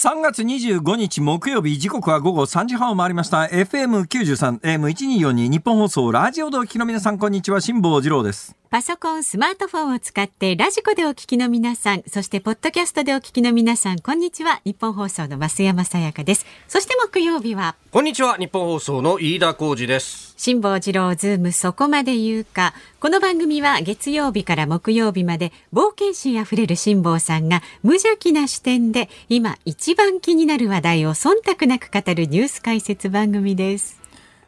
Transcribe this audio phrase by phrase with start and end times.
[0.00, 3.42] 3月25日木曜日時刻は午後3時半を回りました。
[3.46, 7.60] FM93 AM1242 ニッポン放送ラジオでお聞きの皆さんこんにちは。
[7.60, 8.54] 辛坊治郎です。
[8.70, 14.60] パソコン、スマートフォンを使ってラジコでお聞きの皆さん、そしてポッドキャストでお聞きの皆さん、こんにちは。
[14.64, 16.46] ニッポン放送の増山さやかです。
[16.68, 18.36] そして木曜日は、こんにちは。
[18.36, 22.72] ニッポン放送の飯田浩司です辛坊治郎ズームそこまで言うか。
[23.00, 34.00] この番組は月曜日から木曜日まで冒険心あふれる辛坊さんが無邪気な視点で今一番気になる話題を忖度なく語るニュース解説番組です。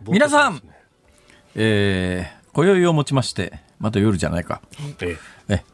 [0.07, 0.63] 皆さん。
[1.57, 4.63] えー、今宵をもちましてまた夜じゃないか。
[5.01, 5.65] ええ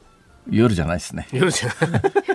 [0.50, 1.28] 夜じゃないですね。
[1.33, 1.70] えよろしく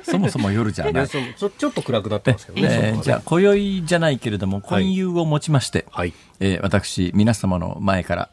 [0.04, 1.04] そもそも夜じゃいない。
[1.04, 4.84] やそちょちょっと暗くなってますけどね、えーじゃあ今宵じゃないけれどもはい。
[4.84, 6.14] 今夕をもちまして、はい。
[6.40, 8.30] えー私、皆様の前から、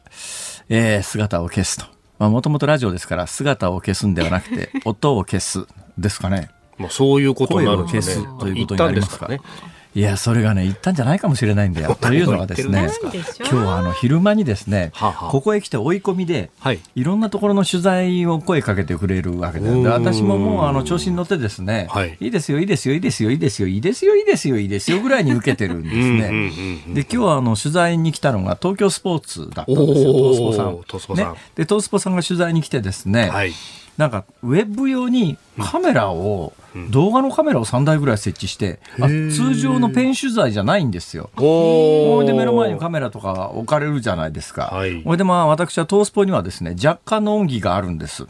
[0.69, 1.85] えー姿を消すと。
[2.19, 5.65] まあ、もともとラジオですから、姿を消すんではなくて、 音を消す
[5.97, 6.49] ですかね。
[6.77, 8.25] まあ、そういうことになるん声をですね。
[8.25, 9.27] 消すということになりますか。
[9.27, 9.39] ね
[9.99, 11.93] いや、それがね、言ったんじゃないかもしれないんだよ。
[11.99, 12.89] というのはですね
[13.39, 15.29] 今日はあの、昼間にですね、はあはあ。
[15.29, 16.79] ここへ来て追い込みで、はい。
[16.95, 22.15] いろんなところの取材を声かけてくれるわけで、私ももうあの調子に乗ってですね、はい。
[22.21, 26.29] いですよ、いいですよ、いいですよ、いいですよ、いいですよ、いいですよ、いいですよぐらいに受けてるんですね。
[26.87, 31.33] うんで、今日はあの取材に来たのが東京スポーツだったんですよ、おートースポさん。
[31.33, 33.51] ね、で、トースポさんが取材に来てですね、はい
[33.99, 36.53] なんかウェブ用にカメラを、
[36.89, 41.29] 動画のカメラを3台ぐらい設置して、あ通常のペン取材じゃないんですよ。
[41.35, 44.67] おほいで目の前にカメラとか置かれるじゃないですか。
[44.67, 45.03] はい。
[45.03, 48.25] ほいでまあ私はトースポにはですね、若干の恩義があるんです。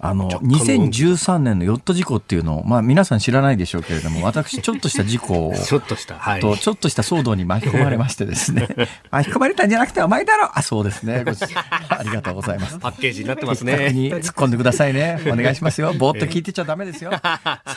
[0.00, 6.40] あの、2013年のヨット事故っていうのを、まあ皆さん知らないでしょうけれども、私ちょっとした事故を、 ちょっとしたはい。
[6.40, 8.68] と、ちょっとした騒動に巻き込まれましてですね、
[9.10, 10.50] 巻き込まれたんじゃなくてお前だろ。
[10.54, 11.24] あ、そうですね。
[11.24, 12.78] ごありがとうございます。
[12.78, 15.18] パッケージになってます的ねに突っ込んでくださいね。
[15.26, 15.92] お願いしますよ。
[15.98, 17.10] ぼーっと聞いてちゃダメですよ。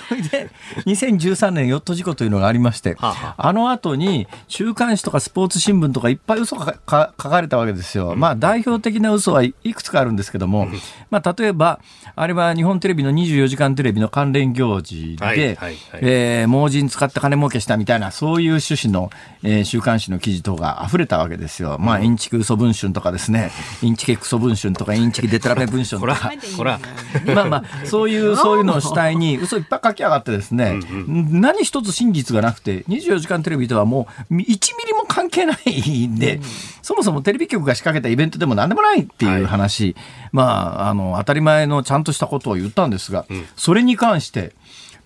[0.07, 0.49] それで、
[0.85, 8.15] 2013年ヨット事故というのがありまして、はあはあの後に週刊誌とかスポーツ新聞とかいっぱい嘘がか書かれたわけですよ。
[8.15, 10.67] まあ代表的な嘘はいいくつかあるんですけども、
[11.09, 11.79] まあ例えば、
[12.15, 19.09] あれは日本テレビの24時間テレビの関連行事で、はいはいはいえー盲人使って金儲けしたみたいな、そういう趣旨の、
[19.43, 21.77] えー週刊誌の記事等が溢れたわけですよ。
[21.79, 23.51] まあ、インチキ嘘文春とかですね、
[23.81, 26.31] インチキクソ文春とか、インチキデタラメ文春とか。
[26.65, 34.45] ほらまあまあ、そういう、そういうのを主体に嘘いっぱい書き上がってですね、何一つ真実がなくて、24時間テレビとはもう1ミ
[34.87, 36.41] リも関係ないんで、
[36.81, 39.95] そもそもテレビ局が仕掛けたイベントでも何でもないっていう話、
[40.31, 43.25] まあ、あの、当たり前のちゃんとしたことを言ったんですが、
[43.55, 44.53] それに関して、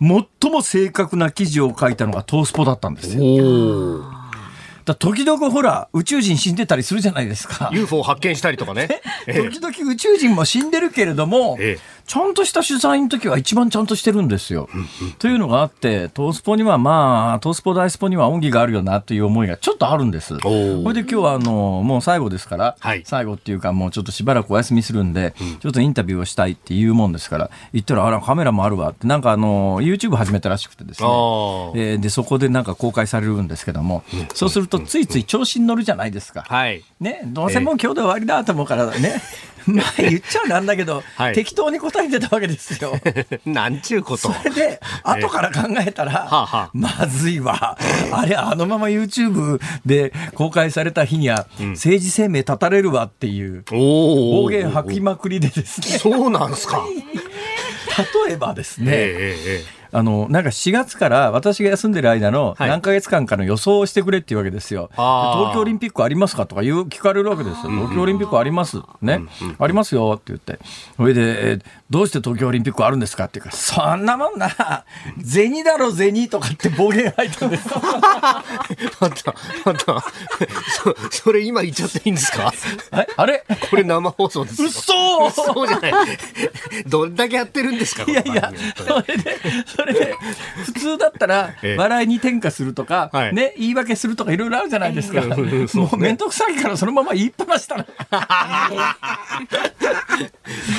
[0.01, 3.23] 最も正確な記事を書いたのがトースポだったんですよ。
[4.89, 7.69] だ時々ほら、宇宙人死んでたりするじゃないですか。
[7.71, 8.87] UFO 発見したりとかね。
[9.27, 9.49] ええ。
[9.49, 11.99] 時々宇宙人も死んでるけれども、ええ。
[12.09, 14.67] ちゃんとした取材の時は一番ちゃんとしてるんですよ。
[15.19, 20.29] というのがあって、トースポにはまあ、トースポ大スポには恩義があるよなという思いがちょっとあるんです。
[20.29, 20.87] そー。
[20.87, 23.03] れで今日はあの、もう最後ですから、はい。
[23.05, 31.07] 最後っていうかもうちょっとしばらくお休みするんで、ちょっとインタビューをしたいっていうもんですから、言ったら、あら、カメラもあるわって、なんかあの、YouTube 始めたらしくてですね。
[31.07, 36.41] えーで、そこでなんか公開されるんですけども、そうするとついつい調子に乗るじゃないですか。
[36.41, 36.83] はい。
[36.99, 39.21] ね、どうせもう今日で終わりだと思うからね、
[39.65, 41.33] まあ言っちゃなんだけど、はい。
[41.33, 42.99] 適当に答えてたわけですよ。
[43.45, 44.31] なんちゅうこと。
[44.31, 46.69] それで、後から考えたら、はあはあ。
[46.73, 47.77] まずいわ。
[48.11, 56.83] あれ、あのまま YouTube で公開された日には、政治生命絶たれるわっていう、お暴言吐きまくりでですね、そうなんですか。
[58.27, 62.69] 例えばですね、ええええあの、なんか4月から私が休んでる間のはい。
[62.69, 64.87] 何ヶ月間かの予想をしてくれっていうわけですよ。
[64.87, 65.39] であー。
[65.39, 67.71] 東京オリンピックありますかとか言う、聞かれるわけですよ。
[67.71, 68.77] 東京オリンピックあります？
[69.01, 69.21] ね。
[69.57, 70.59] ありますよって言って。
[70.97, 74.85] それで、えーどうして東京オリンピックあるんですかっていうか、そんなもんな、
[75.25, 77.81] 銭だろ銭とかって暴言吐いたんですよ。
[77.81, 78.43] あ
[79.07, 79.33] ったた
[80.83, 82.53] そそれ今言っちゃっていいんですか？
[83.17, 83.43] あれ？
[83.71, 84.67] これ生放送ですよ。
[84.67, 85.31] 嘘！
[85.31, 85.93] そうじゃない。
[86.85, 88.03] どれだけやってるんですか？
[88.03, 89.39] いやいやそれで、
[89.79, 90.15] それで、
[90.65, 95.21] 普通だったらええ、笑いに転嫁するとか、はいね、言い訳するとかいろいろあるじゃないですか。
[95.21, 97.85] ええそうもうめんどくさいからそのまま言いっぱなしだな。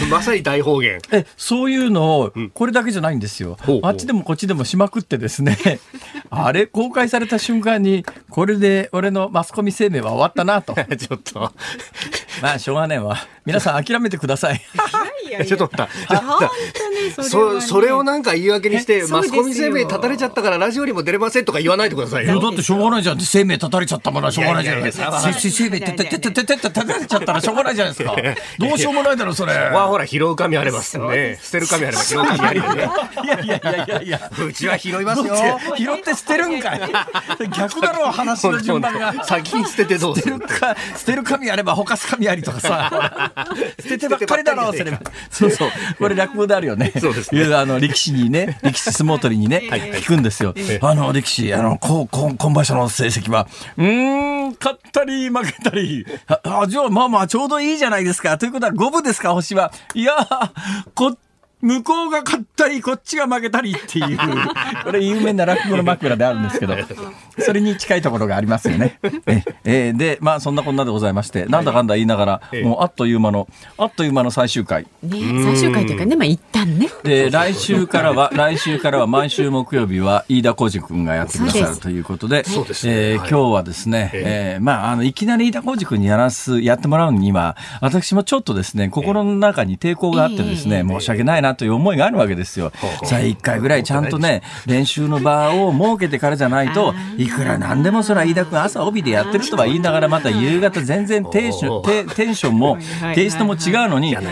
[0.00, 3.56] 当まさに大方言え、そういうのを、これだけじゃないんですよ。
[3.82, 5.56] あっちでもこっちでもしまくってですね、
[6.31, 10.75] あれ、公開された瞬間に、これで俺のマスコミ生命は終わったなと。
[10.97, 11.52] ちょっと
[12.43, 13.17] まあ、しょうがねえわ。
[13.44, 14.61] 皆さん諦めてください。
[15.30, 16.18] いやいや ちょっと待った。
[16.18, 16.38] 本
[16.74, 22.34] 当にそれね、そそれをなんか言い訳にして、マスコミ生命絶たれちゃったからラジオにも出れませんとか言わないでくださいいや。
[22.34, 23.20] だってしょうがないじゃん。
[23.20, 25.20] 生命絶たれちゃったものはしょうがないじゃないですか。
[25.20, 28.16] せせ生命絶たれちゃったらしょうがないじゃないですか。
[28.58, 29.54] どうしようもないだろ、それ。
[29.54, 31.38] わほら拾う神ありますね。
[31.42, 32.90] 捨てる神あります拾う神ありだね。
[33.30, 34.30] やいやいやいやいや。
[34.46, 35.36] うちは拾いますよ。
[35.76, 36.80] 拾って捨てるんかい。
[37.56, 39.24] 逆だろ、話の順番が。
[39.24, 40.36] 先に捨ててどうする。
[40.96, 43.32] 捨てる神あれば、ほかす神ありとかさ。
[43.80, 44.90] 捨ててばっかりだろ、それ。
[45.31, 45.70] そうそう。
[45.99, 46.93] これ落語であるよね。
[47.00, 50.55] そうですねいうあの、力士にね、 力士相撲取りにね、聞くんですよ。
[50.81, 53.46] あの、力士、あの、こう、こう今場所の成績は、
[53.76, 56.06] うーん、勝ったり負けたり。
[56.26, 58.38] あ、あじゃあ、まあまあ、ちょうどいいじゃないですか。
[58.38, 59.72] ということは、五分ですか、星は。
[59.94, 60.50] いやー、
[60.94, 61.17] こ
[61.62, 64.18] 向こうが勝ったり、こっちが負けたりっていう、
[64.84, 66.74] これ有名な落語の枕であるんですけど、
[67.38, 68.98] それに近いところがありますよね。
[69.26, 69.90] ええ。
[69.90, 72.64] ーで、まあそんなこんなでございまして、なんだかんだ言いながら、ええ。
[72.64, 74.86] もうあっという間の、あっという間の最終回。
[75.02, 76.88] ね最終回というかねまあ一旦ね。
[77.02, 92.73] で、来週からは、 来週からは毎週木曜日は飯田浩二君がやってくださるということで、そうでえー今日はですね、えーまあ、あの、いきなり飯田浩二君にやらす、やってもらうには、私もちょっとですね、心の中に抵抗があってですね、申し訳ないなという思いがあるわけですよ。
[93.05, 102.79] さあ、一回ぐらいちゃんとね、練習の場を設けてからじゃないと、いくらなんでもそれは飯田君朝帯でやってるとは言いながら、また夕方全然テンション、テテンションも、
[103.14, 104.31] テイストも違うのに、読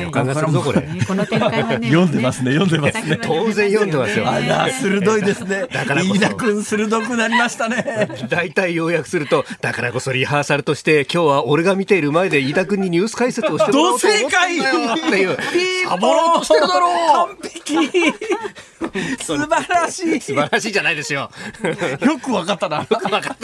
[2.06, 3.18] んでますね、読んでますね。
[3.20, 4.28] 当然読んでますよ。
[4.28, 5.66] あら、鋭いですね。
[5.88, 8.08] から飯田君鋭くなりましたね。
[8.28, 14.46] 大体要約するとだからこそリハーサルとして今日は俺が見ている前で飯田君にニュース解説をしてもらおうと思った
[15.08, 15.32] んだよ。
[15.32, 15.88] っていう。
[15.88, 17.76] サボろうとしてるだろう完璧。
[19.22, 20.20] 素晴らしい。
[20.20, 21.30] 素晴らしいじゃないですよ。
[22.00, 22.82] よくわかったな。
[22.88, 23.36] 分かった。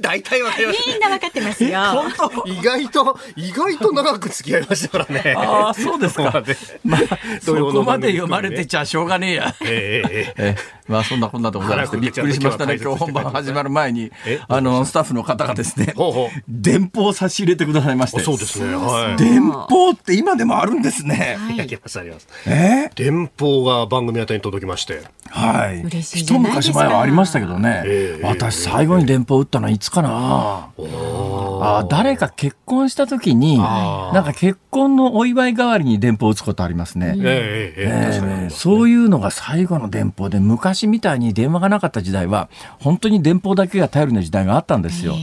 [0.00, 1.80] 大体分かりましみんな分かってますよ。
[1.92, 2.28] 本当。
[2.28, 5.34] た意外と意外と長く付き合いましたからね。
[5.36, 6.42] ああ、そうですか。
[6.84, 7.00] まあ、
[7.40, 9.54] そこまで読まれてちゃしょうがねえや。
[9.62, 10.56] ええええ。
[10.56, 10.56] え
[10.88, 11.58] まあそんなこんなで。
[11.58, 12.78] ございましてびっくりしましたね。
[12.80, 14.40] 今日本番始まる前にえ？
[14.48, 16.42] あのスタッフの方がですねほうほう。
[16.48, 18.22] 電報を差し入れてくださいまして。
[18.22, 18.74] そうですね。
[18.74, 19.16] はい。
[19.16, 21.36] 電報って今でもあるんですね。
[21.40, 22.28] ありますあります。
[22.46, 22.90] え？
[23.06, 25.88] 電報が番組宛てに届きましてはい。
[26.00, 27.82] 一昔前はありましたけどね。
[27.86, 30.70] ええ私最後に電報打ったのはいつかな。
[31.62, 37.14] あ誰か結婚した時に、なんか結婚のお祝い代わりに電報を打つことありますね。
[37.18, 38.42] ええええ確かに。
[38.42, 42.48] ええそういうのが最後の電報で昔みたいに電話がなかった時代は
[42.80, 45.14] 本当に電報だけが頼りの時代があったんですよ。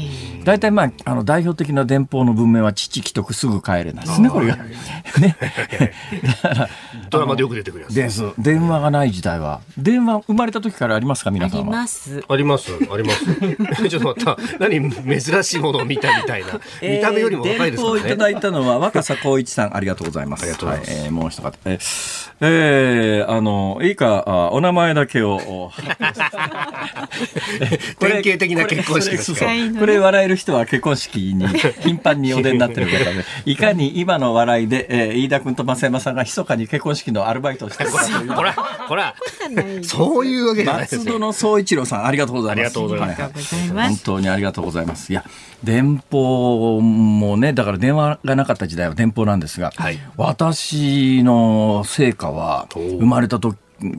[0.44, 4.58] 大体まああの代表的な電報の文面は父既得すぐ帰れなんですねこれが。
[4.58, 5.38] ね。
[7.10, 7.96] ドラマでよく出てくるやつ。
[7.96, 8.24] です。
[8.38, 9.62] 電話がない時代は。
[9.78, 11.72] 電話生まれた時からありますか皆ありさんは？
[11.72, 12.24] ます。
[12.28, 13.26] ありますあります。
[13.90, 14.38] ちょっと待った。
[14.60, 20.44] 何珍しいものを見たみたいな見た目よりも若いですからね電報をいただいたのは若狭光一さんありがとうございます。
[20.44, 21.54] ありがとうございますはえーもう一方。
[21.66, 25.36] えーえーあのいいかあお名前だけを。
[25.36, 25.72] お
[28.00, 29.46] 典型的な結婚式ですか？
[29.80, 31.48] これ笑える人は結婚式に
[31.82, 38.32] 頻繁にお出になってる方で、 いかに今の笑いで、えー飯田君と増山さんが密かに結婚式のアルバイトをしてるかという。
[38.34, 39.16] ほらほら
[39.84, 42.60] そういうわけじゃないですよ松戸の総一郎さん、ありがとうございます。
[42.62, 45.12] ありがとうございますはありがとうございます本当にありがとうございます。
[45.12, 45.24] いや、
[45.64, 50.00] 電報もね、だから電話がなかった時代は電報なんですが、はい。
[50.18, 53.58] 私の成果は、生まれた時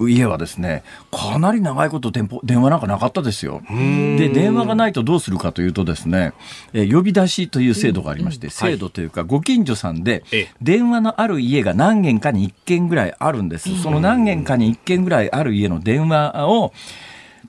[0.09, 3.61] 家はですねかなり長いこと電報電話なんかなかったですよ。
[3.69, 6.33] で電話がないとどうするかというとですね、
[6.73, 10.49] えー呼び出しという制度がありまして、制度というかご近所さんでええ。
[10.63, 13.83] 電話のある家が何軒かに1軒ぐらいあるんです。
[13.83, 16.73] その何軒かに1軒ぐらいある家の電話を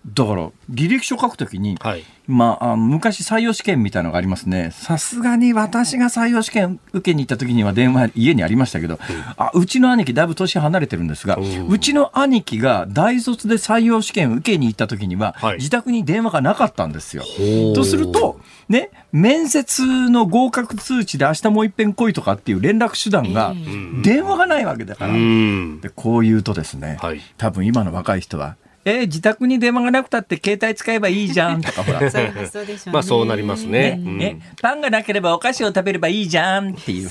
[0.05, 2.03] だから履歴書書くときに、はい。
[2.27, 4.69] まあ、あ昔採用試験みたいなのがありますね。
[4.71, 8.99] さすがに私が採用試験受けに行った時には電話家にありましたけど、
[9.37, 15.57] あうちの兄貴だいぶ年離れてるんですが、うちの兄貴が大卒で採用試験受けに行った時には、はい。
[15.57, 17.23] 自宅に電話がなかったんですよ。
[17.23, 17.75] う。
[17.75, 23.55] とすると、ね、面接の合格通知で明日もう一遍来いとかっていう連絡手段が、
[24.03, 25.13] 電話がないわけだから。
[25.13, 25.81] うん。
[25.81, 27.21] でこう言うとですね、はい。
[27.37, 31.61] 多分今の若い人はえー自宅に電話がなくたって携帯使えばいいじゃん。
[31.61, 32.09] とかほら。
[32.11, 32.93] そういう発想でしょうね。
[32.93, 33.97] まあそうなりますね。
[33.97, 34.37] ね。
[34.41, 37.09] えパンがなければお菓子を食べればいいじゃんっていう。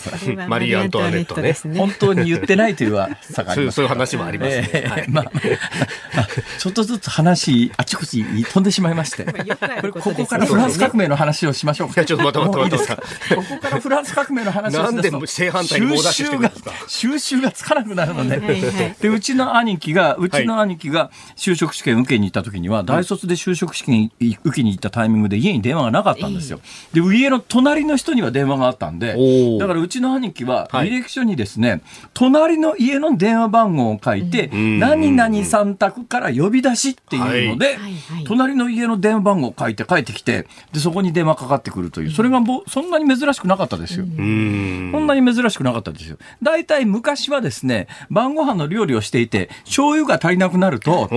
[0.49, 1.43] マリーアントワネットね。
[1.43, 1.78] ですね。
[1.78, 4.71] 本当に言ってないという噂があそういうりますそういう話もありますね。
[4.73, 5.04] えはい。
[5.09, 5.25] えまあ、
[6.14, 6.28] まあ
[6.59, 11.88] ちょっとずつ話あちこちに飛んでしまいまして、これるこここからフランス革命の話をしましょう。
[11.88, 11.95] か。
[11.97, 12.97] いやちょっと待って待ってもういいですか？
[12.97, 13.02] こ
[13.43, 15.11] こからフランス革命の話をしだすと。
[15.12, 18.97] なんで正反対に猛ダッシュしてくるんですか収集が収集がつかなくなるので、はいはいはい。
[19.00, 26.61] でうちの兄貴がうちの兄貴が就職試験受けに行った時には、大卒で就職試験受けに行ったタイミングで家に電話がなかったんですよ。
[26.92, 29.16] で家の隣の人には電話があったんで
[29.59, 30.88] だからうちの兄貴ははい。
[30.88, 34.78] 履歴書にですね、隣の家の電話番号を書いて、ん。
[34.78, 37.76] 何々さん宅から呼び出しっていうので、はい。
[37.76, 37.92] はい。
[37.92, 38.25] はい。
[38.25, 44.04] 隣の家の電話番号を書いて帰ってきてでそこに電話かかってくるというそれがもうそんなに珍しくなかったですよ。
[44.04, 44.90] うん。
[44.92, 46.18] そんなに珍しくなかったですよ。
[46.42, 51.09] 大体昔はですね、晩ご飯の料理をしていて、醤油が足りなくなると。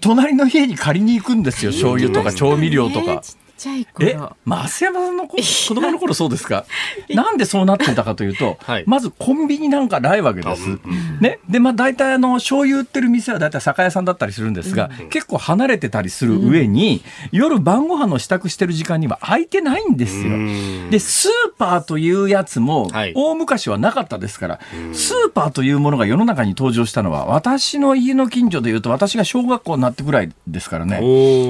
[0.00, 3.22] 隣の家に借りに行くんですよ、醤油とか調味料とか。
[3.56, 6.64] ねちゃいえ頃。、増山さんの子 子供の頃そうですか？
[7.10, 10.78] なんでそうなってたかというと、はいまずコンビニなんかないわけです。
[11.20, 11.38] ね。
[11.48, 20.36] で、まあ大体あの、醤油売ってる店は大体酒屋さんだったりするんですが、結構離れてたりする上に、夜晩ご飯の支度してる時間には空いてないんですよ。
[20.36, 24.60] んで、スーパーというやつもはい、大昔はなかったですから、
[24.92, 30.98] スーパーというものが世の中に登場したのは、私の家の近所でいうと、私が小学校になってぐらいですからね。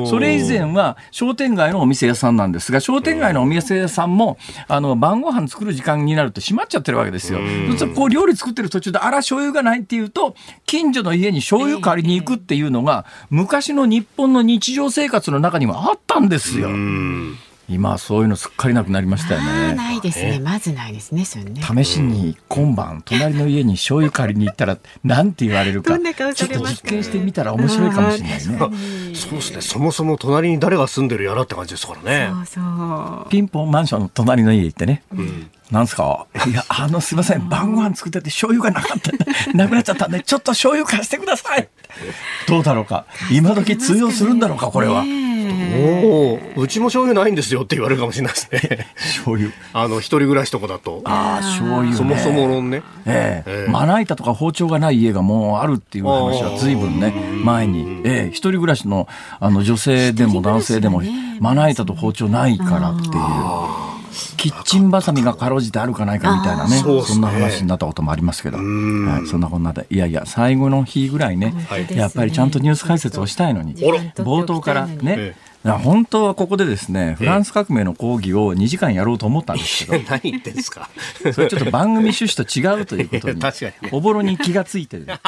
[0.06, 4.36] それ以前は商店街のお店屋さんなんですが、商店街のお店屋さんも、
[4.68, 7.38] あの、晩ご飯作る時間になると閉まっちゃってるわけですよ。
[7.78, 10.34] そこう料理作ってる途中で、あら、醤油がないっていうと、
[10.66, 16.68] 近所の家に醤油借りに行くっていうのが、昔の日本の日常生活の中にはあったんですよ。
[17.68, 17.74] うん。
[17.74, 19.74] 今はそういうのすっかりなくなりましたよああ、ね。
[19.74, 20.38] ないですね。
[20.38, 21.62] まずないですね、それね。
[21.62, 26.82] 試しに今晩隣の家に醤油借りに行ったらなんて言われるかどんな顔ちょっとされますか？
[26.84, 28.40] 実験してみたら面白いかもしれないね。
[29.14, 29.60] そうですね。
[29.60, 32.30] そもそも隣に誰が住んでるやらって感じですからね。
[32.30, 32.60] そうそ
[33.26, 33.28] う。
[33.30, 35.02] ピンポンマンションの隣の家行ってね。
[35.70, 36.26] なんすか？
[36.46, 37.48] いや、あの、すいません。
[37.48, 39.10] 晩ご飯作ってて醤油がなかった
[39.52, 41.68] なくなっちゃったんで、ちょっと醤油貸してください。
[42.46, 43.06] どうだろうか。
[43.32, 45.02] 今時通用するんだろうか、これは。
[46.56, 48.86] おお、うちも醤油ないんですよって言われるかもしれないですね。
[48.96, 49.50] 醤油。
[49.72, 51.02] あの、一人暮らしとかだと。
[51.04, 51.96] ああ、醤油、ね。
[51.96, 52.82] そもそも論ね。
[53.06, 57.12] ええええまな板とか包丁がない家がもうあるっていう話は随分ね、
[57.44, 59.08] 前に、ええ一人暮らしの
[59.40, 61.02] あの女性でも男性でも
[61.40, 63.95] まな板と包丁ないからっていう。
[64.36, 71.54] キッチンバサミがかろうじてあるかないかみたいなね、そんな話になったこともありますけど、はい、そんなこんなで、いやいや、最後の日ぐらいね、
[71.90, 80.88] やっぱりちゃんとニュース解説をしたいのに、冒頭からね本当はここでですね、フランス革命の講義を2時間やろうと思ったんですけど、何言ってんですか？
[81.32, 83.72] それちょっと番組趣旨と違うということに 確かに。
[83.82, 85.18] ねおぼろに気がついてるです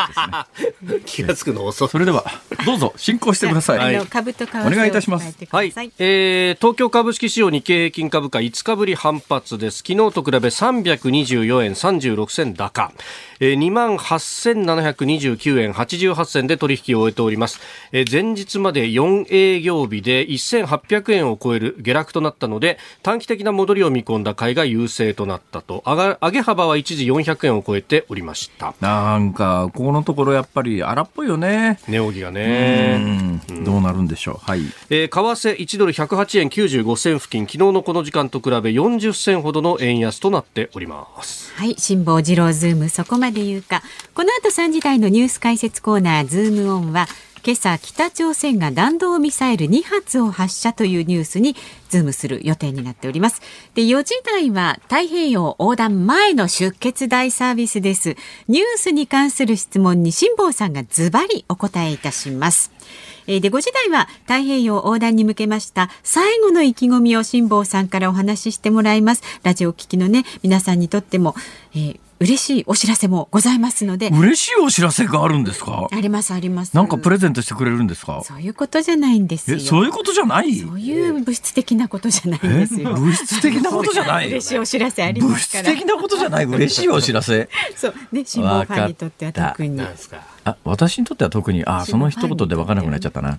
[0.91, 1.01] ね。
[1.07, 1.89] 気がつくの遅い。
[1.89, 2.25] それでは
[2.65, 3.97] どうぞ進行してください。
[3.97, 5.37] あの株お願いいたします。
[5.51, 9.79] はい、えー東京株式市場日経平均株価5日ぶり反発です。
[9.79, 12.93] 昨日と比べ324円36銭高、
[13.41, 17.61] えー、2万8729円88銭で取引を終えております、
[17.93, 31.79] えー前日まで4営業日で1800円を超える下落となったので短期的な戻りを見込んだ買いが優勢となったと上が上げ幅は一時400円を超えておりましたなんかここのところやっぱり荒っぽいよね。
[31.89, 34.37] 値動きがうねんどうなるんでしょう。
[34.51, 34.63] はい。
[34.91, 43.83] えー為替1ドル108円95銭付近昨日のこの時間と比べ40銭ほどの円安となっておりますはい、辛坊治郎ズームそこまで言うか。
[44.15, 47.09] この後3時台のニュース解説コーナーズームオンは、
[47.45, 51.57] 今朝北朝鮮が弾道ミサイル2発を発射というニュースに
[51.89, 53.41] ズームする予定になっております。
[53.75, 58.17] で、4時台は太平洋横断前の出血大サービスです。
[58.49, 62.71] ニュースに関する質問に辛坊さんがズバリお答えいたします。
[63.29, 71.35] えで5時台は太平洋横断に向けました最後の意気込みを辛坊さんからお話ししてもらいますラジオ聞きのね皆さんにとっても、
[71.75, 74.09] えー嬉しいお知らせもございますので。
[74.09, 75.87] 嬉しいお知らせがあるんですか？
[75.93, 76.75] ありますあります。
[76.75, 78.23] なんかプレゼントしてくれるんですか？
[78.25, 79.57] そういうことじゃないんですよ。
[79.57, 80.55] え、そういうことじゃない？
[80.57, 82.93] そういう物質的なことじゃないんですよ。
[82.95, 84.29] 物質的なことじゃない？
[84.29, 85.65] 嬉しいお知らせあり物ますから。
[85.71, 86.45] 質的なことじゃない？
[86.47, 87.49] 嬉しいお知らせ。
[87.77, 87.95] そう。
[88.13, 89.77] ね辛坊ファンにとっては特に。
[89.77, 90.17] なんですか？
[90.45, 93.39] あ私にとっては特にあその一言で分からなくなっちゃったな。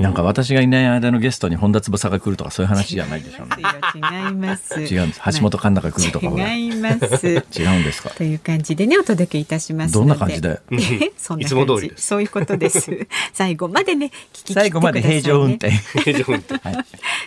[0.00, 3.56] なんか私がいない間のゲストに本田翼が来るとかそういう話じゃないでしょうね。
[3.94, 4.80] 違います。
[4.80, 5.20] 違うんです。
[5.24, 7.26] 橋本環奈が来るとか違います。
[7.26, 8.10] 違うんですか？
[8.10, 10.08] という感じでねお届けいたしますので。
[10.08, 10.60] どんな感じで？
[10.72, 11.40] えそん。
[11.40, 11.88] な感じいつも通り。
[11.90, 13.06] ですそういうことです。
[13.32, 15.70] 最後までね聞き切ってください、ね、最後まで平常運転。
[15.70, 16.54] 平常運転。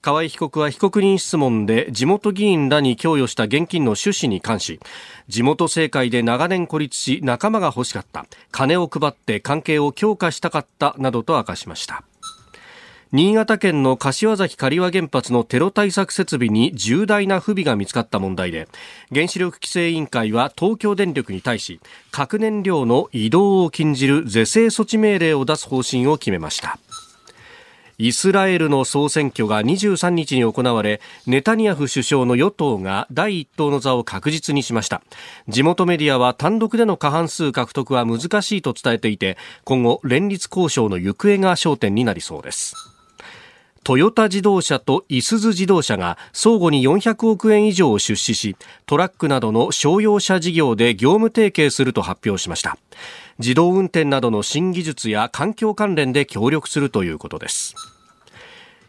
[0.00, 4.80] 河合被告は被告人質問で地元議員らに供与した現金の趣旨に関し
[5.28, 12.02] 地元政界で長年孤立し仲間が欲しかった金を配って関係を強化したかったなどと明かしました。
[13.14, 18.68] 新潟県の柏崎刈羽原発のテロ対策設備に重大な不備が見つかった問題で
[19.12, 21.78] 原子力規制委員会は東京電力に対し
[22.10, 26.78] 核燃料の移動を禁じる是正措置命令を出す方針を決めました。
[27.98, 35.02] イスラエルの総選挙が23日に行われネタニヤフ首相の与党が第一党の座を確実にしました。
[35.48, 42.91] 地元メディアは単独での過半数獲得は難しいと伝えていて今後連立交渉の行方が焦点になりそうです。
[43.84, 52.78] トヨタ自動車といすゞ自動車が相互に400億円以上を出資しトラックなどの商用車事業で業務提携すると発表しました。
[53.40, 57.74] 自動運転などの新技術や環境関連で協力するということです。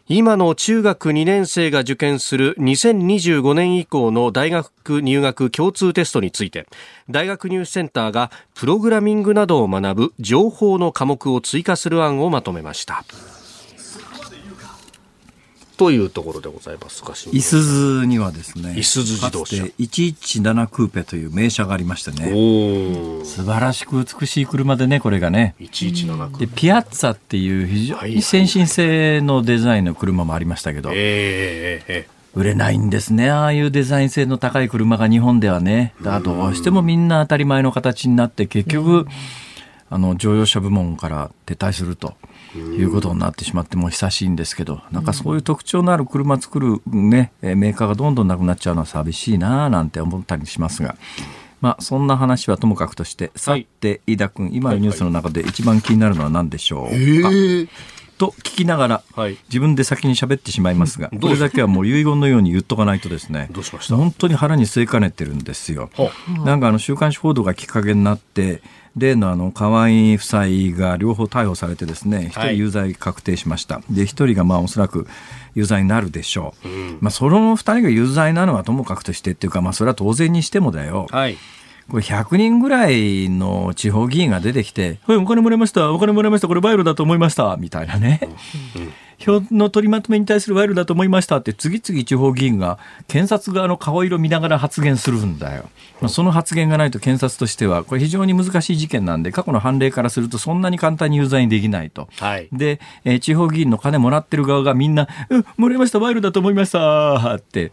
[0.06, 6.66] 今の中学2年生が受験する2025年以降の大学入学共通テストについて
[7.08, 13.02] 大学入試センターがプログラミングなどを学ぶ情報の科目を追加する案をまとめました。
[15.76, 17.02] というところでございます
[17.32, 19.64] いすずにはですね、いすず自動車。
[19.64, 22.30] 117クーペという名車がありましてね、
[23.24, 25.54] 素晴らしく美しい車でね、これがね。
[25.60, 26.46] 117クーペ。
[26.46, 33.30] で、ピアッツァっていう非常に先進性のデザインの車もありましたけど、えー売れないんですね。
[33.30, 35.94] ああいうデザイン性の高い車が日本ではね。
[36.02, 39.06] だどうしてもみんな当たり前の形になって結局、
[39.88, 42.14] あの乗用車部門から撤退すると。
[42.58, 50.96] いうことになってしまっても久しいんですけど、なんかそういう特徴のある車作る、ね、メーカーがどんどんなくなっちゃうのは寂しいななんて思ったりしますが。
[51.60, 57.28] まあ、そんな話はともかくとして、さて、飯田君、今のニュースの中で一番気になるのは何でしょうか？
[57.28, 57.68] はい
[58.16, 63.50] と聞きながら、はい、自分で先に喋ってしまいますが、これだけはもう遺言のように言っとかないとですね、
[63.88, 65.90] 本当に腹に据えかねてるんですよ。
[66.44, 68.62] なんかあの週刊誌報道がきっかけになって、
[68.96, 73.80] 例のあの河合夫妻が両方逮捕されてですね、一人有罪確定しました。
[73.90, 75.06] で、一人がまあおそらく
[75.54, 76.68] 有罪になるでしょう。
[76.68, 81.06] うん、まあその二人が有罪なのはともかくとしてっていうか、まあそれは当然にしてもだよ。
[81.10, 81.36] はい
[81.90, 88.20] これ100人ぐらいの地方議員が出てきて、はい、お金もらいました、お金もらいました、これ賄賂だと思いました、みたいなね。
[89.18, 95.68] 票の取りまとめに対する賄賂だと思いましたって次々地方議員が検察側の顔色見ながら発言するんだよ。
[96.00, 102.08] まあ、その発言がないと検察としてはこれ非常に難しい事件なんで過去の判例からするとそんなに簡単に有罪にできないと。
[102.18, 107.72] はい、で、えー、地方議員の金もらってる側がみんな「うんもらいました賄賂だと思いました」って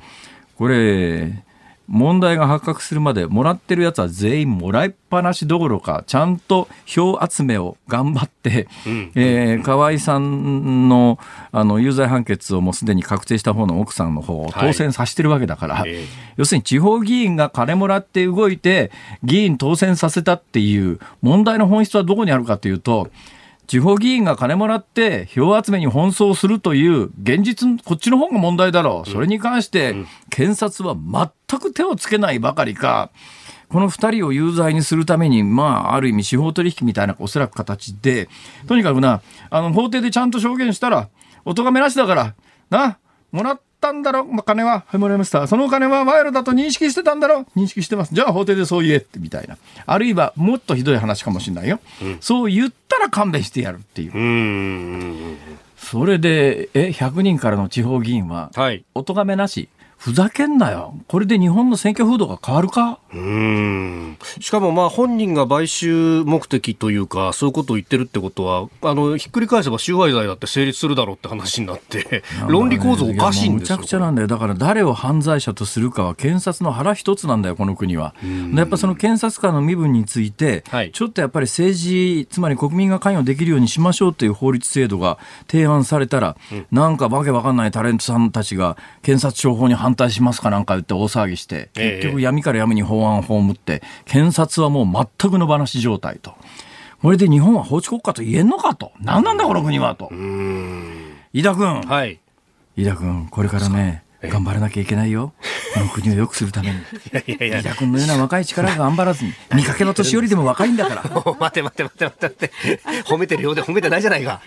[0.57, 1.43] これ
[1.91, 11.19] 問題が発覚するまでもらってるやつは全員もらいっぱなしどころかちゃんと票集めを頑張って、うん、えー、河合さんの
[11.51, 15.93] あの有罪判決をもうすでに確定した方の奥さんの方を当選させてるわけだから、はい、
[16.37, 18.89] 要するに地方議員が金もらって動いて
[19.21, 23.09] 議員当選させたっていう問題の本質はどこにあるかというと
[23.71, 29.09] 地方議員が金もらって票集めに奔走するという現実、こっちの方が問題だろう。
[29.09, 29.95] それに関して、
[30.29, 30.93] 検察は
[31.47, 33.11] 全く手をつけないばかりか、
[33.69, 38.27] この2人を有罪にするために、まあ、ある意味司法取引みたいなおそらく形で、
[38.67, 41.07] とにかくな、あの、法廷でちゃんと証言したら、
[41.45, 42.35] お咎めなしだから、
[42.69, 42.97] な、
[43.31, 45.47] もらったんだろ、まあ、金は、はい、もらいました。
[45.47, 47.45] そのお金は賄賂だと認識してたんだろ？
[47.55, 48.13] 認識してます。
[48.13, 49.57] じゃあ法廷でそう言えって、みたいな。
[49.85, 51.79] あるいは、もっとひどい話かもしれないよ。
[52.01, 55.33] うん、そう言ったら勘弁してやるっていう。
[55.33, 55.37] う
[55.75, 59.67] それで、え、100人からの地方議員は、はい、お咎めなし。
[60.01, 60.95] ふざけんなよ。
[61.07, 62.97] これで日本の選挙風土が変わるか？
[63.13, 73.77] うんしかもまあ本人が買収目的というか、そういうことを言ってるってことは、あの、ひっくり返せば収賄罪だって成立するだろうって話になって、論理構造おかしいんですよ。
[73.77, 74.27] むちゃくちゃなんだよ。
[74.27, 78.15] だから誰を犯罪者とするかは検察の腹一つなんだよ、この国は。
[78.23, 86.37] でやっぱその検察官の身分について、はいちょっとやっぱり政治、つまり国民が関与できるようにしましょうという法律制度が提案されたら、
[86.71, 96.33] なんかわけわかんないタレントさんたちが検察庁法に反対しますかなんか言って大騒ぎして、ええ結局闇から闇に法案を葬って、検察はもう全くの話状態と。
[97.01, 98.91] これで日本は法治国家と言えんのかと。
[99.01, 100.09] 何なんだこの国はと。
[101.33, 101.81] 飯田君。
[101.81, 102.19] はい。
[102.75, 105.33] 飯田君、これからね、頑張らなきゃいけないよ。
[105.73, 106.75] この国を良くするために。
[106.75, 106.79] い
[107.13, 111.03] やいやいや飯田君のような若い力が頑張らずに、 見かけの年寄りでも若いんだから。
[111.39, 112.51] 待て待て待て待て待て。
[113.05, 114.41] 褒めてるようで褒めてないじゃないか。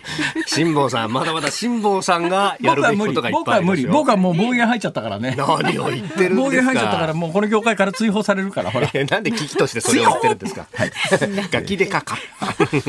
[0.45, 3.55] 辛坊さん、まだまだ辛坊さんがやるべきことがいっ僕は無理。
[3.55, 3.91] ぱいありますよ。
[3.91, 5.35] 僕はもう暴言入っちゃったからね。
[5.37, 8.89] 何を言ってるんですか暴言入っちゃったから、もうこの業界から追放されるから、ほら。
[8.93, 10.67] えなんで危機としてそれを言ってるんですか？
[11.51, 12.17] ガキでかか。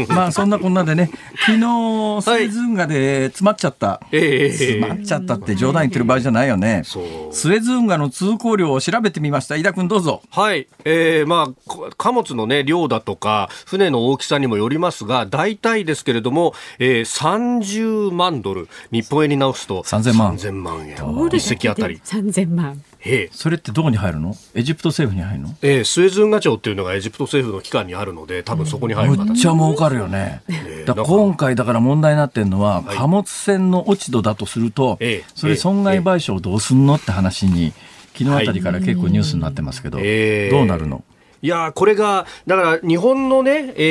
[0.09, 1.11] まあそんなこんなでね、
[1.46, 4.01] 昨日、スエズ運河で詰まっちゃった。
[4.12, 6.75] ええ詰まっちゃったって冗談言ってる場合じゃないよね。
[6.84, 9.56] そうスエズ運河の通行量を調べてみました。
[9.56, 10.22] 飯田君どうぞ。
[10.30, 10.66] はい。
[10.84, 20.96] えー、まあ、こ貨物のね、量だとか、船の大きさにもよりますが、大体ですけれども、えー、30万ドル、日本円に直すと、3000万3000万円。
[21.32, 22.00] 一隻あたり。
[22.02, 22.82] 三千万。
[23.06, 24.34] えーそれってどこに入るの？
[24.54, 25.54] エジプト政府に入るの？
[25.62, 30.42] えースエズ運河庁っていうのがエジプト政府の機関にあるので、多分そこに入るむっ形ちゃ儲かるよね。
[30.86, 37.72] だから今回だから問題になってるのは、貨物船の落ち度だとするとええ、それ損害賠償どうすんのって話に、
[38.18, 40.50] 昨日あたりから結構ニュースになってますけど、ええ。
[40.50, 41.04] どうなるの？
[41.42, 43.83] いやーこれが、だから日本のね、え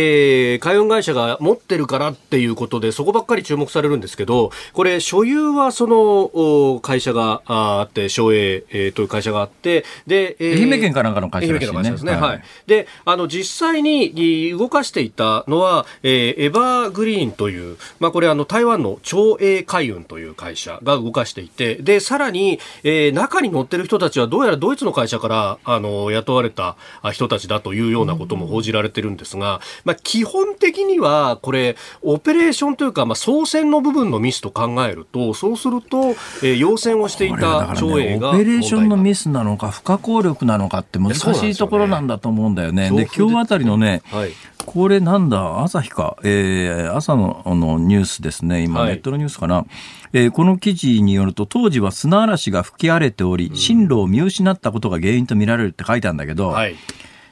[0.55, 12.11] ー海運会社が持ってるからっていうことで、そこばっかり注目されるんですけど、これ、所有はそのお会社がああって、省営、えーという会社があって、で、えー愛媛県かなんかの会社らしいね愛媛県の会社ですね。
[12.13, 12.43] はいはい。
[12.67, 36.09] で、あの、実際にい動かしていたのは、えーエバーグリーンという、まあ、これ、あの、台湾の長英海運という会社が動かしていて、で、さらに、えー中に乗ってる人たちは、どうやらドイツの会社から、あの、雇われたあ人たちだというようなことも報じられてるんですが、まあ、基本的には、これ、オペレーションというか、まあ、操船の部分のミスと考えると、そうすると、
[36.41, 39.15] えー要船をしていた長英が、オペレーションのミス。
[39.25, 41.19] スなのか、不可抗力なのかって難し
[41.49, 42.91] いところなんだと思うんだよね。
[42.91, 44.31] で、今日あたりのね、はい。
[44.65, 49.65] これなんだ、朝日か、えー朝のあのニュースですね、今、はいネットのニュースかな、
[50.13, 56.75] えーこの記事によると、当時は砂嵐が吹き荒れており、進路を見失ったことが原因と見られるって書いたんだけど、はい。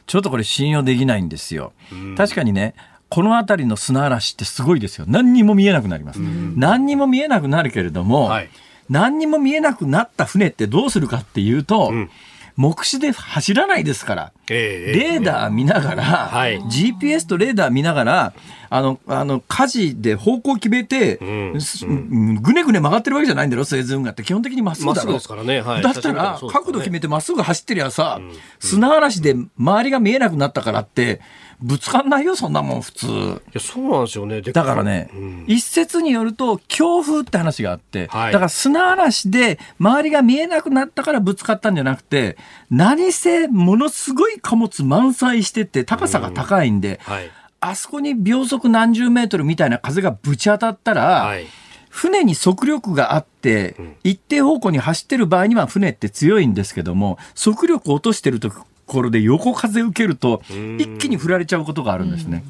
[0.07, 1.73] ちょっとこれ信用できないんですよ。
[2.17, 2.75] 確かにね、
[3.09, 5.05] この辺りの砂嵐ってすごいですよ。
[5.07, 6.19] 何にも見えなくなります。
[6.19, 8.49] 何にも見えなくなるけれども、はい
[8.89, 12.09] 何にも見えなくなった船ってどうするかっていうと、ん
[12.55, 14.31] 目視で走らないですから。
[14.49, 16.59] えーレーダー見ながら、はい。
[16.61, 18.33] GPS とレーダー見ながら、
[18.69, 21.61] あの、あの、舵で方向決めて、うん。
[21.61, 24.23] すぐねぐね曲がってるわけじゃないんだろ、スエズ運河って。
[24.23, 25.13] 基本的にまっすぐだろ。
[25.13, 25.61] ですからね。
[25.61, 25.81] はい。
[25.81, 28.19] だったら、角度決めてまっすぐ走ってりゃさ、
[28.59, 31.21] 砂嵐で周りが見えなくなったからって、
[31.63, 33.08] ぶつかんないよ、そんなもん、普通。
[33.08, 33.10] い
[33.54, 34.41] や、そうなんですよね。
[34.41, 42.38] でだからね、うん一説によると強風って話があって、はいだから砂嵐で周りが見えなくなったからぶつかったんじゃなくて、
[42.69, 47.32] 何せものすごい貨物満載してて高さが高いんで、はい。
[47.62, 51.45] あそこに秒速何十メートルみたいな風がぶち当たったら、はい。
[51.89, 58.49] 船に速力があって、一定方向に走ってる場合には船って強いんですけども、速力を落としてると
[58.93, 62.43] ころで横風受けると、一気に振られちゃうことがあるんですね。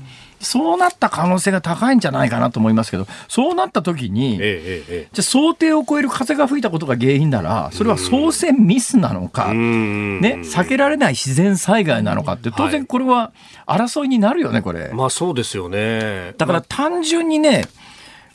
[0.43, 13.32] そうなった可能性が高いんじゃないかなと思いますけど、そうなった時に、えええええじゃあ想定を超える風が吹いたことが原因なら、それは操船ミスなのか、ね、避けられない自然災害なのかって、当然これは
[13.65, 14.91] 争いになるよね、これ。
[14.93, 16.34] まあそうですよね。
[16.38, 17.65] だから単純にね、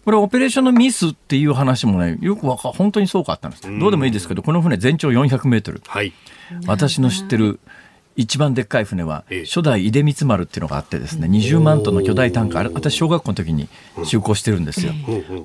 [0.05, 3.79] これオペレーションのミスっていう話もね、よくわか、本当にそうかったんです。
[3.79, 5.83] どうでもいいですけど、この船全長400メートル。
[5.87, 6.14] はい。
[6.66, 7.61] 私の知ってる
[8.18, 14.92] 一番でっかい船はええ、初代出光丸っていうのがあってですね、20万トンの巨大タンカー、あれ私小学校の時に就航してるんですよ。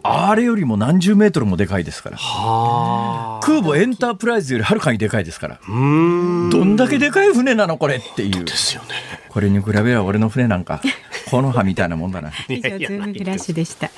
[0.01, 2.17] あれよりも何十メートルもでかいですから。
[2.17, 3.45] はあ。
[3.45, 5.59] 空母エンタープライズよりはるかにでかいですから。
[5.67, 8.43] どんだけでかい船なのこれっていう。
[8.43, 8.88] ですよね。
[9.29, 10.81] これに比べれば俺の船なんか、
[11.29, 12.31] この葉みたいなもんだな。
[12.49, 13.91] 以上ズームフラッシュでした。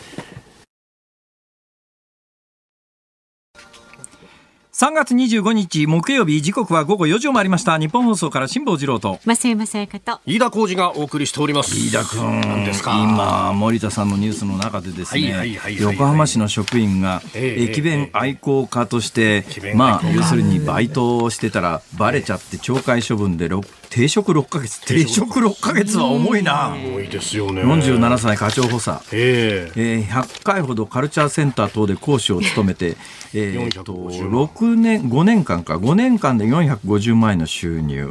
[4.77, 7.79] 3月25日木曜日時刻は午後4時を回りました。
[7.79, 9.19] 日本放送から辛坊治郎と。
[9.25, 10.19] 増山さやと。
[10.25, 11.77] 飯田浩二がお送りしております。
[11.77, 12.91] 飯田君んですか？
[13.01, 23.61] 今森田さんのニュースの中でですね横浜市の職員が駅弁愛好家として、まあ要するにバイトをしてたらバレちゃって懲戒処分で6
[23.95, 24.81] 定職6ヶ月。
[24.81, 26.75] 定職6ヶ月は重いな。
[26.75, 27.61] 重いですよね。
[27.61, 32.97] 47歳課長補佐、えー、えー、100回ほどカルチャーセンター等で講師を務めて、
[33.33, 35.77] えー、と6年5年間か。
[35.77, 38.09] 5年間で450万円の収入。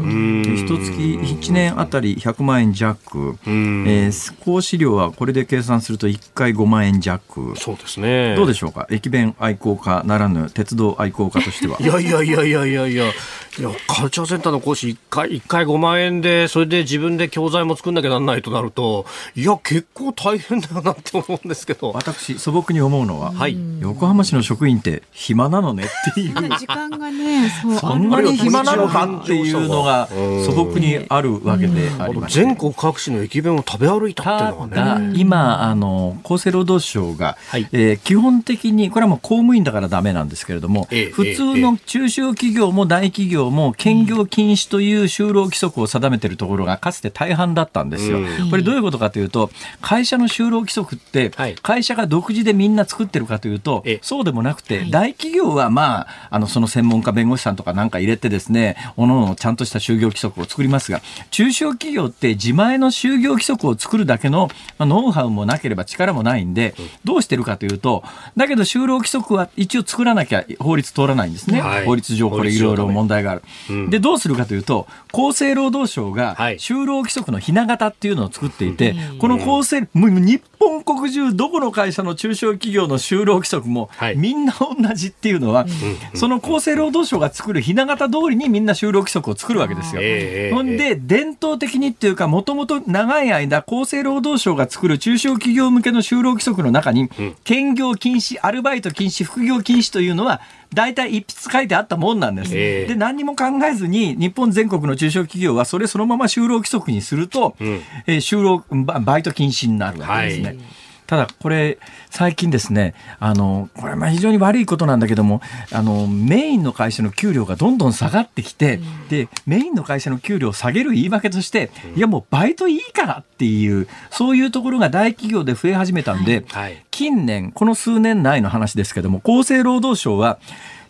[0.56, 7.52] 一月1年あたり100万円弱、えー、講師料はこれで計算すると1回5万円弱。
[7.58, 8.34] そうですね。
[8.36, 8.86] どうでしょうか？
[8.88, 11.76] 駅弁愛好家ならぬ鉄道愛好家としては。
[11.78, 13.12] いやいやいやいやいやいや。
[13.58, 21.92] いやカルチャーセンターの講師1回、一回5万円で、それで自分で教材も作んなきゃなんないとなると、いや、結構大変だよなって思うんですけど。
[21.94, 23.56] 私素朴に思うのは、はい。
[23.80, 35.12] 横浜市の職員って暇なのねっていう時間がねそんなに暇なのかっていうのがうん素朴にあるわけでありま全国各地の駅弁を食べ歩いたっていうのたがね。
[35.14, 48.18] だ、今、あの、厚生労働省が、はいえー基本的に、これはもう公務員だからダメなんですけれども、ええ普通の中小企業も大企業も兼業禁止という就労規則を定めているところがかつて大半だったんですよ。
[48.18, 48.50] うん。
[48.50, 53.98] これどういうことかというと、会社の就労規則ってはい、会社が独自でみんな作ってるかというと、ええ。
[54.02, 68.04] そうでもなくて、大企業はまあ、あの、その専門家弁護士さんとかなんか入れてですね、おのおのちゃんとした就業規則を作りますが、中小企業って自前の就業規則を作るだけの、まあ、ノウハウもなければ力もないんで、どうしてるかというと、
[68.36, 71.60] だけど就労規則は一応作らなきゃ法律通らないんですね。
[71.60, 71.84] はい。
[71.84, 73.42] 法律上これいろいろ問題がある。
[73.70, 73.90] うん。
[73.90, 76.56] で、どうするかというと、厚生労働省がはい。
[76.56, 84.16] 就労規則のひな形っていうのを作っていて、この厚生、もう日本国中どこの会社の中小企業の就労規則もはい。
[84.16, 85.66] みんな同じっていうのは、
[86.14, 90.00] その厚生労働省が作るひな形通りにみんな就労規則を作るわけですよ。
[90.02, 97.08] ええほんで、伝統的にっていうか、もともと長い間、厚生労働省が作る中小企業向けの就労規則の中に、
[97.44, 100.40] 兼業禁止、アルバイト禁止、副業禁止というのは、
[100.74, 102.50] 大体一筆書いてあったもんなんです。
[102.54, 110.46] ええで、何にも考えずに、日本全国の中小企業はそれそのまま就労規則にすると、んえー就労バ、バイト禁止になるわけですね。
[110.46, 110.58] はい
[111.06, 111.78] ただ、これ、
[112.10, 126.82] 最近ですね、あの、これ、まあ非常に悪いことなんだけども、あの、メインの会社の給料がどんどん下がってきて、で、メインの会社の給料を下げる言い訳として、いや、もうバイトいいからっていう、そういうところが大企業で増え始めたんで、はい。
[126.90, 130.38] 近年、この数年内の話ですけども、厚生労働省は、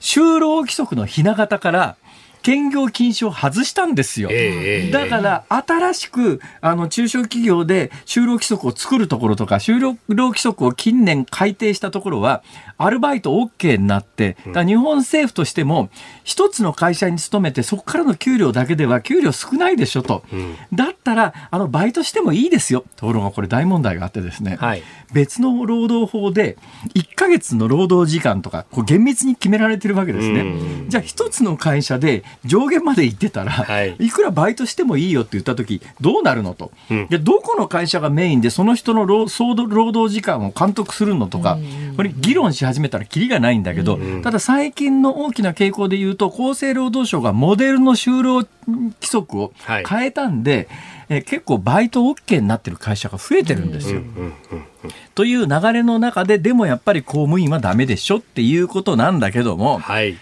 [0.01, 1.97] 就労規則のひな形から、
[2.45, 4.29] 兼業禁止を外したんですよ。
[4.31, 12.43] ええだから、新しく、あの、中小企業で就労規則を作るところとか、就労規則を近年改定したところは、
[12.79, 15.91] アルバイト OK になって、だから日本政府としても、
[16.23, 20.25] 一つの会社に勤めて、そこからの給料だけでは給料少ないでしょと。
[20.73, 22.85] だったら、あの、バイトしてもいいですよ。
[22.97, 24.57] ところがこれ大問題があってですね。
[24.61, 24.83] はい
[25.15, 26.59] 別の労働法で
[26.95, 30.91] 1ヶ月の労働時間とかこう厳密に決められてるわけですねうん。
[30.91, 36.73] じゃあ一つの会社で上限まで行ってたら、はいい、くらバイトしてもいいよって言った時どうなるのと。
[36.91, 41.59] うんどこの会社がメインでその人の労働時間を監督するのとか、
[41.97, 50.69] これ議論し始めたらキリがないんだけど、ただ最近の大きな傾向で言うと厚生労働省がモデルの就労規則をはい変えたんで、
[51.09, 54.03] え結構バイト OK になってる会社が増えてるんですよ。
[55.15, 60.17] という流れの中で、でもやっぱり公務員はダメでしょっていうことなんだけども、はい。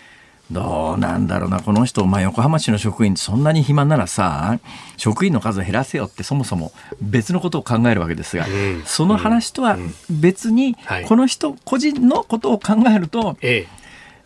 [0.51, 4.59] どうなんだろうな、この人、まあ、横浜市の職員、そんなに暇ならさ、
[4.97, 8.83] 職員の数を減らせよって、そもそも別のことを考えるわけですが、ん。
[8.85, 9.79] その話とは
[10.11, 13.67] 別にはい、この人個人のことを考えると、え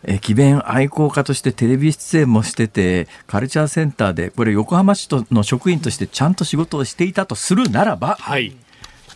[0.03, 8.55] 駅弁愛好家としてテレビ出演もしてて、カルチャーセンターで、これ横浜市の職員としてちゃんと仕事をしていたとするならばえ、はい。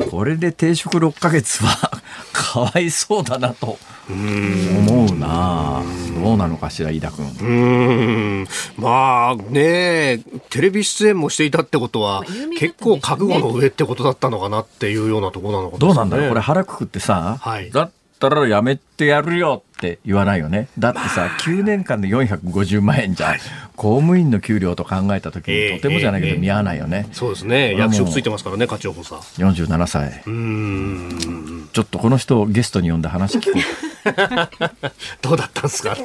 [0.10, 2.02] これで停職6ヶ月は
[2.34, 3.78] かわいそうだなと
[4.12, 5.82] 思うな
[6.22, 7.26] どうなのかしら、飯田君。
[7.26, 8.48] うーん。
[8.78, 12.24] まあねテレビ出演もしていたってことは、
[12.60, 20.68] 結構覚悟の上ってことだったのかなっていうようなところなのかもしれどうなんだろうこれ腹くくってさ、はいだったらやめてやるよって言わないよね。
[20.78, 23.36] だってさ、9年間で450万円じゃ、
[23.76, 27.08] 公務員の給料と考えた時ええにとてもじゃないけええど見合わないよね。
[27.14, 27.76] そうですね。
[27.76, 29.16] 役職ついてますからね、課長補佐。
[29.42, 30.22] 47歳。
[30.28, 31.70] うーん。
[31.74, 33.91] ちょっとこの人をゲストに呼んで話聞こう。
[35.22, 36.04] どうだったんですかって。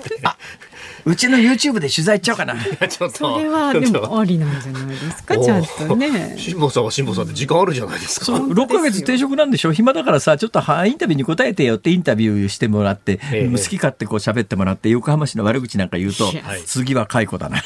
[1.05, 2.55] うちの YouTube で取材行っちゃおうかな。
[2.89, 3.17] ちょっと。
[3.37, 5.39] それはでもありなんじゃないですか？
[5.39, 6.35] ちゃんとね。
[6.39, 8.33] 辛坊さんは辛坊さんで時間あるじゃないですか。
[8.33, 9.73] 6ヶ月定職なんでしょ？
[9.73, 13.57] 暇だからさ、ちょっとはインタビューに答えてよってインタビューしてもらって、ええ。
[13.57, 16.35] 好き勝手こう喋ってもらって、横浜市の悪口なんか言うとい。
[16.35, 17.63] や、次は解雇だな。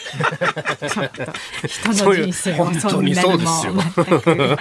[1.66, 4.58] 人の人生をそんなにもそういう本当に全く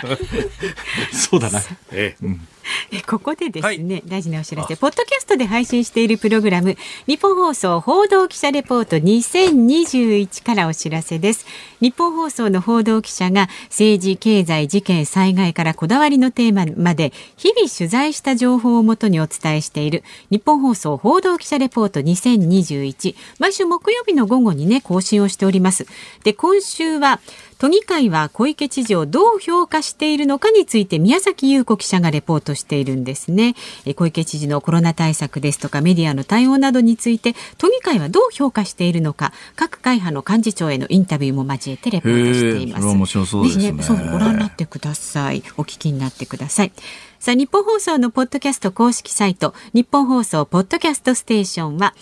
[1.12, 1.62] そうだな。
[1.92, 2.26] ええ
[2.92, 6.78] えここでですね、大事なお知らせ、ポッドキャストで配信しているプログラム、
[7.08, 11.46] 日本放送報道記者レポート2021からお知らせです。
[11.82, 23.16] 日本放送の報道記者が政治、経済、事件、災害からこだわりのテーマまで日々取材した情報をもとにお伝えしている日本放送報道記者レポート2021。
[23.40, 25.86] 毎週木曜日の午後にね、更新をしております。
[26.24, 27.20] で、今週は、
[27.60, 33.54] 都議会は小池知事をどう評価しているのかについて宮崎優子記者がレポートしているんですね。
[33.86, 42.86] え小池知事のコロナ対策ですとかメディアの対応などについて都議会はどう評価しているのか各会派の幹事長へのインタビューも交えてレポートしています。
[42.86, 45.44] 面白そうですねぜひそうご覧になってください。
[45.58, 46.72] お聞きになってください。
[47.20, 51.94] さあ、日本放送のポッドキャスト公式サイト、日本放送ポッドキャストステーションは、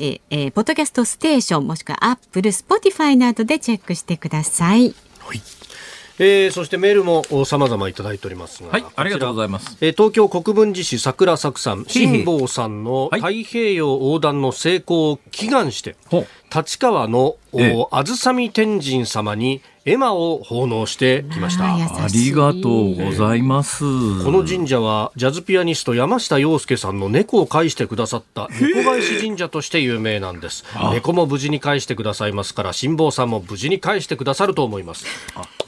[0.00, 4.92] えーえーポッドキャストステーションもしくはアップル、スポティファイなどでチェックしてください。
[6.18, 9.76] えーそしてメールも様々いただいておりますが、はい、ありがとうございます。
[9.80, 13.42] えー東京国分寺市桜作さん、辛坊さんのはい。
[13.44, 21.74] 太平洋横断の成功を祈願して、ほう立川の、おええあずさみ天神様に絵馬を奉納してきました。
[21.74, 21.76] あ
[22.12, 23.84] りがとうございます。
[24.24, 30.64] この神社はジャズピアニスト山下洋介さんの猫を返してくださった猫返し神社として有名なんです。
[30.92, 35.06] 猫も無事に返してくださいますから、辛坊さんも無事に返してくださると思います。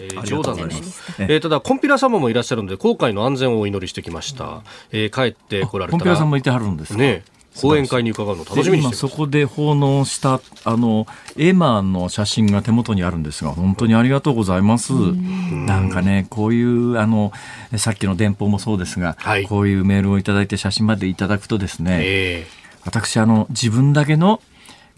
[0.00, 1.02] えーありがとうございます冗談です。
[1.18, 4.62] えーただ、コンピラ様もいらっしゃるので、航海の安全をお祈りしてきました。
[4.92, 6.98] えー帰ってこられたらコンピラさん、もいてはるんですか？
[6.98, 7.22] ね、
[7.60, 8.96] 講演会に伺うの楽しみに今して。
[8.96, 14.92] そこで奉納したあのエマの写真が手元にあるんですが本当にありがとうございます。
[14.92, 17.32] なんかねこういうあの
[17.76, 19.46] さっきの電報もそうですが、はい。
[19.46, 22.46] こういうメールをいただいて写真までいただくとですね、え
[22.84, 24.40] 私あの自分だけの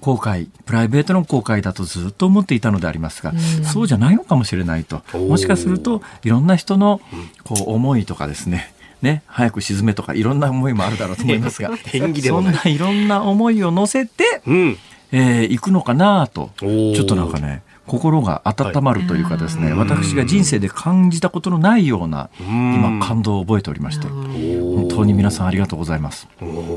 [0.01, 3.33] 後悔プライベートの後悔だとずっと思っていたのでありますが、
[3.65, 5.03] そうじゃないのかもしれないと。
[5.19, 7.01] もしかするといろんな人の
[7.45, 11.71] こう思いとかですねね、早く沈めとかいろんな思いもあるだろうと思いますが
[12.27, 14.79] そんないろんな思いを乗せて、えうん。
[15.13, 19.79] えー行くのかなとちょっとなんかね心が温まるというかですね、はい。
[19.79, 22.75] 私が人生で感じたことのないようなうん。
[22.75, 26.29] 今感動を覚えておりまして本本当に皆さんありがとうございます。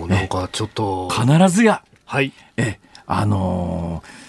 [0.07, 2.31] なんかちょっと、必ずやはい。
[2.57, 4.21] えあのー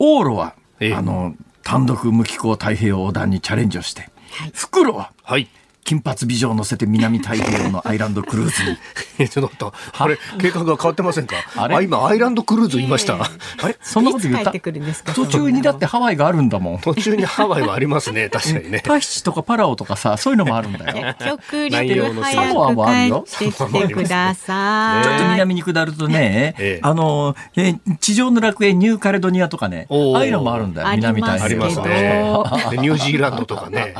[0.00, 0.94] 往路はええ。
[0.94, 1.34] あの
[1.64, 4.08] 単独無機構太平洋横断にチャレンジをして、
[4.54, 5.48] 袋ははい。
[5.88, 8.76] 金髪美女を乗せて南太平洋のアイランドクルーズに。
[9.20, 10.04] えちょっと待った。
[10.04, 11.36] あれ、計画が変わってませんか？
[11.56, 11.82] あれ？
[11.82, 13.14] 今、アイランドクルーズ言いました。
[13.14, 13.16] え
[13.64, 15.14] あれそんなこと言ったいつ帰ってくるんですか？
[15.14, 16.78] 途中にだってハワイがあるんだもん。
[16.80, 18.80] 途中にハワイはありますね、 確かにね。
[18.84, 21.14] タヒチとかパラオとかさそういうのもあるんだよ。
[21.18, 25.04] 極力早く帰ってきてください。
[25.04, 26.80] ちょっと南に下るとね、ええ。
[26.82, 32.44] あの、えー地上の楽園ニューカレドニアとかね、ああいうのもあるんだよ、あります南太あります平洋。
[32.44, 32.70] ね。
[32.70, 33.94] でニュージーランドとかね。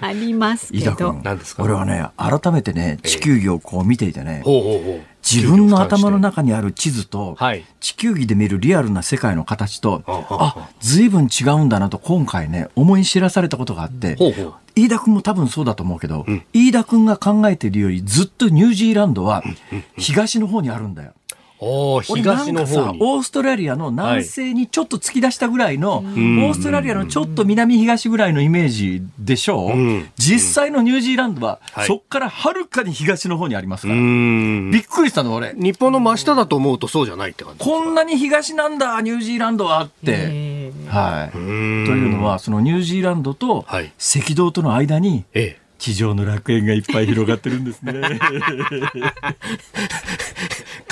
[0.00, 1.22] ありますけど飯田君。
[1.24, 1.62] 何ですか？
[1.62, 5.00] 俺はね、改めてね、地球儀をこう見ていてね、ほうほうほう。
[5.30, 14.54] 自分の頭の中にある地図と、はい地球儀で見るリアルな世界の形と、あああ、随分違うんだなと今回ね、思い知らされたことがあって、ほうほう。
[14.74, 19.42] 飯田君も多分そうだと思うけど、飯田君が考えているよりずっとニュージーランドは
[19.96, 21.12] 東の方にあるんだよ。
[21.60, 22.98] お東の方に。
[23.00, 26.04] オーストラリアの南西にちょっと突き出したぐらいの、オん。
[26.14, 29.68] ーストラリアのちょっと南東ぐらいのイメージでしょ？
[29.68, 30.08] う、うん。
[30.16, 31.86] 実際のニュージーランドは、はい。
[31.86, 34.70] そっからはるかに東の方にありますうから、ん。
[34.70, 35.54] びっくりしたの俺。
[35.54, 37.64] 日本の真下だと思うとそうじゃないって感じ。
[37.64, 40.88] こんなに東なんだニュージーランドはって、えー。
[40.88, 43.92] はい、とというのはそのニュージーランドとはい。
[43.98, 45.67] 赤道との間にええ。
[45.78, 47.92] 地上の楽園がいっぱい広がってるんですね。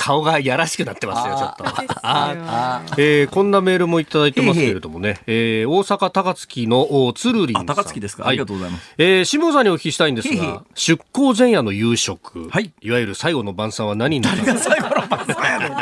[0.07, 1.65] 顔がやらしくなってますよ、ちょっと。
[2.01, 7.55] あえーこんなメールもいただいてますけれどもね、えー大阪高槻のおつるりん。
[7.55, 7.65] さあん。
[7.65, 8.31] 高槻ですか、はい。
[8.31, 8.93] ありがとうございます。
[8.97, 12.71] えー、辛坊さんにお聞きしたいんですが、出航前夜の夕食、はい。
[12.81, 15.77] いわゆる最後の晩餐は何になった誰が最後の晩餐やねん。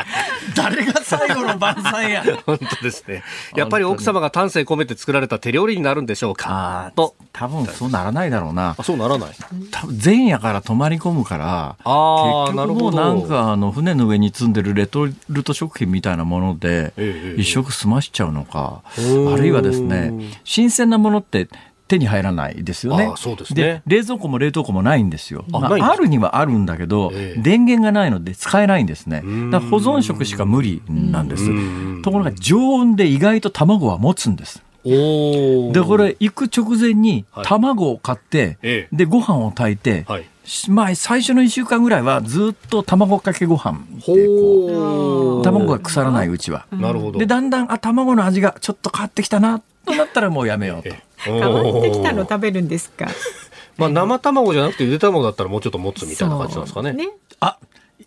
[0.56, 3.24] 誰が最後の晩餐や 本当ですね。
[3.56, 6.92] やっぱり奥様が丹精込めて作られた手料理になるんでしょうか。
[6.96, 8.76] と、多分そうならないだろうな。
[8.78, 8.84] あ、。
[8.84, 9.30] そうならない？
[9.72, 21.48] 多分前夜から泊まり込むから、あー結局もうなんかあの船の上に積んでるレトルト食品みたいなものでええ一食済ましちゃうのか、おーあるいはですね、新鮮なものって
[21.88, 23.14] 手に入らないですよね。
[23.38, 25.46] ですね冷蔵庫も冷凍庫もないんですよ。
[25.50, 29.22] まああるにはあるんだけど、ええ電源がないので使えないんですね。
[29.52, 31.46] だ保存食しか無理なんです。
[32.02, 34.64] ところが常温で意外と卵は持つんです。
[34.86, 40.26] で、これ行く直前にはい卵を買って、ええで、ご飯を炊いて、はい。
[40.46, 46.68] しまあ、最初の1週間ぐらいはずっと卵かけご飯でこほう卵が腐らないうちは。
[46.72, 47.18] なるほど。
[47.18, 50.96] で、だんだん、あ、卵の味がちょっと変わってきたな、となったらもうやめようと。
[51.18, 53.08] 変わってきたの食べるんですか？
[53.78, 56.94] まあ生卵じゃなくてゆで卵だったらもうちょっと持つみたいな感じなんですかね。
[56.94, 57.10] ね
[57.40, 57.58] あ、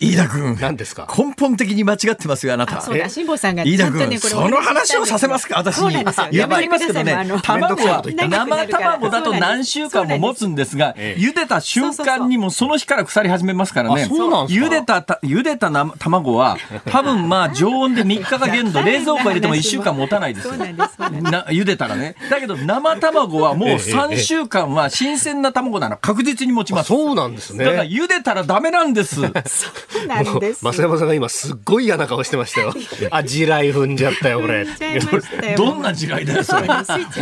[0.00, 0.56] 飯田君。
[0.60, 1.08] 何ですか？
[1.16, 2.78] 根本的に間違ってますよ、あなた。
[2.78, 5.94] あそうだ辛坊さんが飯田君、ねこれその話をさせますか、私に。
[6.32, 14.02] やめてますけどね卵は生卵だと何週間も持つんですが、ええ茹でた瞬間にもその日から腐り始めますからね。
[14.04, 20.54] あそうなん茹でたた、茹でたな卵は、多分まあ常温で3日か限度、冷蔵庫入れても1週間持たないですよ。
[20.54, 22.14] な茹でたらね。
[22.30, 26.92] だけど生卵はもう3週間は新鮮な卵なら確実に持ちます。
[26.92, 27.64] あそうなんですね。
[27.64, 29.20] だから茹でたらダメなんです。
[30.06, 32.74] なんです増山さんが今すっごい嫌な顔してましたよ。
[33.10, 34.74] あ、地雷踏んじゃったよ、これ言。
[34.74, 36.68] っちゃいましたよどんな地雷だよ、それ。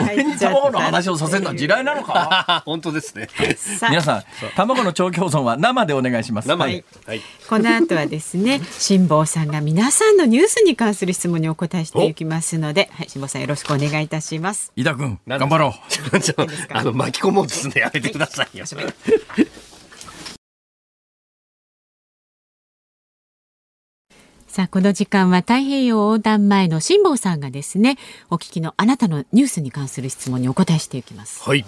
[0.03, 3.29] 俺に卵の話をさせるのは地雷なのか 本当ですね。
[3.89, 4.25] 皆さん、
[4.57, 6.49] 卵の長期保存は生でお願いします。
[6.49, 6.85] 生はい。
[7.07, 7.23] はい。
[7.49, 15.73] この後はですね辛坊さんが皆さんのニュースに関する質問にお答えしていきますので、はい、辛坊さんよろしくお願いいたします飯田君、頑張ろう。
[16.71, 18.65] あの巻き込もうとするのやめてくださいよ。
[24.57, 27.99] さあこの時間は太平洋横断前の辛坊さんがですね
[28.31, 31.67] お聞きのあなたのニュースに関する質問にお答えしていきますはい。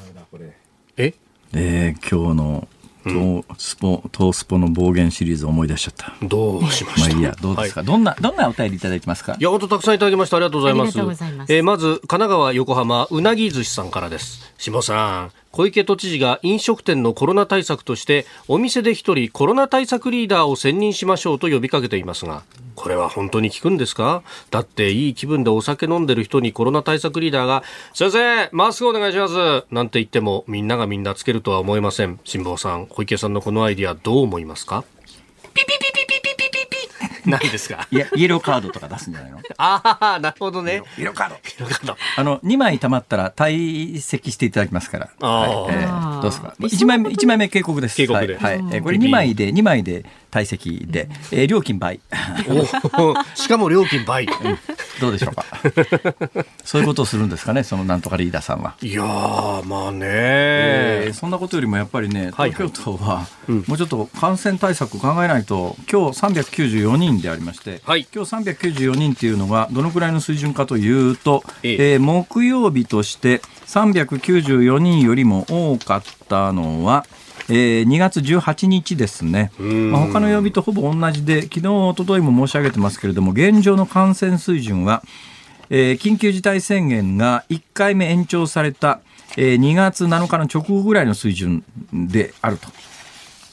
[0.97, 1.13] え、
[1.53, 2.69] えー、今日の
[3.05, 6.27] 東スポ、東スポの暴言シリーズ思い出しちゃった。
[6.27, 7.09] どうしました？
[7.11, 9.37] まあいいや、どうですか、どんな、どんなお便りいただいてますか？
[9.39, 10.37] いや、本当たくさんいただきました。
[10.39, 10.89] ありがとうございます。
[10.89, 14.53] ありがとうございますえーまず、神奈川、横浜、うなぎ寿司さんからです。
[14.59, 18.95] 下さん、小池都知事が飲食店のコロナ対策としてお店で1
[19.29, 22.43] 人コロナ対策リーダーを選任しましょうと呼びかけていますが
[22.75, 24.23] これは本当に効くんですか？
[24.51, 32.21] だっていい気分でお酒飲んでる人にコロナ対策リーダーが先生マスクお願いしますなんて言ってもみんながみんなつけるとは思えません。
[32.23, 34.85] 辛坊さん小池さんのこのアイディアどう思いますか？
[35.55, 35.98] ピピピピ
[37.29, 37.87] 何ですか？
[37.91, 39.39] いや、イエローカードとか出すんじゃないの？
[39.59, 40.83] ああ、なるほどね。
[40.99, 41.65] イエローカード。
[41.65, 41.97] よかった。
[42.17, 45.09] あの、2枚貯まったら退席していただきますから。
[45.21, 46.55] あーはいえあーーどうですか？
[46.61, 47.97] え ?1 枚目、一枚目警告です。
[47.97, 48.59] 警告ではい。
[48.63, 52.01] はいえーこれ2枚で、2枚で退席で、えー料金倍。
[52.49, 52.65] お
[53.37, 54.27] しかも料金倍。
[55.01, 55.45] どうでしょうか？
[56.65, 58.75] そういうことをするんですかね、そのなんとかリーダーさんは。
[58.83, 63.27] いやー、まあね、えーそんなことよりもやっぱりね、はい東京都は
[63.67, 68.07] もうちょっと感染対策を考えないと、今日394人でありまして、はい。
[68.15, 71.93] 今日394人っていうのがどのくらいの水準かというと、ええ。
[71.93, 77.05] えー木曜日として394人よりも多かったのは、
[77.49, 85.03] えー2月18日ですね、まあ、他の曜日とほぼ同じで、昨日、一昨日も申し上げてますけれども、現状の感染水準は、
[85.71, 89.01] えー緊急事態宣言が1回目延長された、
[89.37, 92.69] えー2月7日の直後ぐらいの水準であると。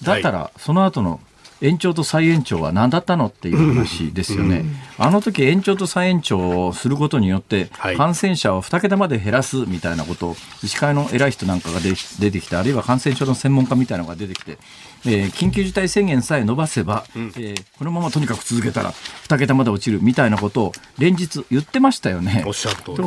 [0.04, 1.20] だったら、その後の
[1.66, 4.64] 延長と再延長は何だったのっていう話ですよね。
[4.98, 14.58] あの時延長と再延長をすることによって、はい感染者を2桁まで減らすみたいなことを、医師会の偉い人なんかが出出てきて、あるいは感染症の専門家みたいなのが出てきて、
[15.06, 22.44] えー緊急事態宣言さえ伸ばせば、えーこのままとにかく続けたら2桁まで落ちるみたいなことを連日言ってましたよね。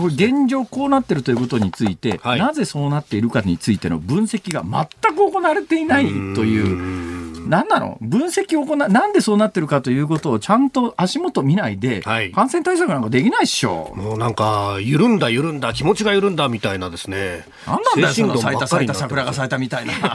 [0.08, 7.27] 現状こうなってるということについて、はいなぜそうなっているかについての分析が全く行われていないという。
[7.48, 7.98] 何なの？
[8.00, 13.92] 分析を行う、なんでそうなってるかということをちゃんと足元見ないで、はい感染対策なんかできないっしょ。
[13.96, 17.44] もうなんか、緩んだ緩んだ、気持ちが緩んだみたいなですね。
[17.66, 19.92] なんなんだよ、その精咲いた咲いた桜が咲いたみたいな。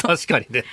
[0.00, 0.64] 確かにね。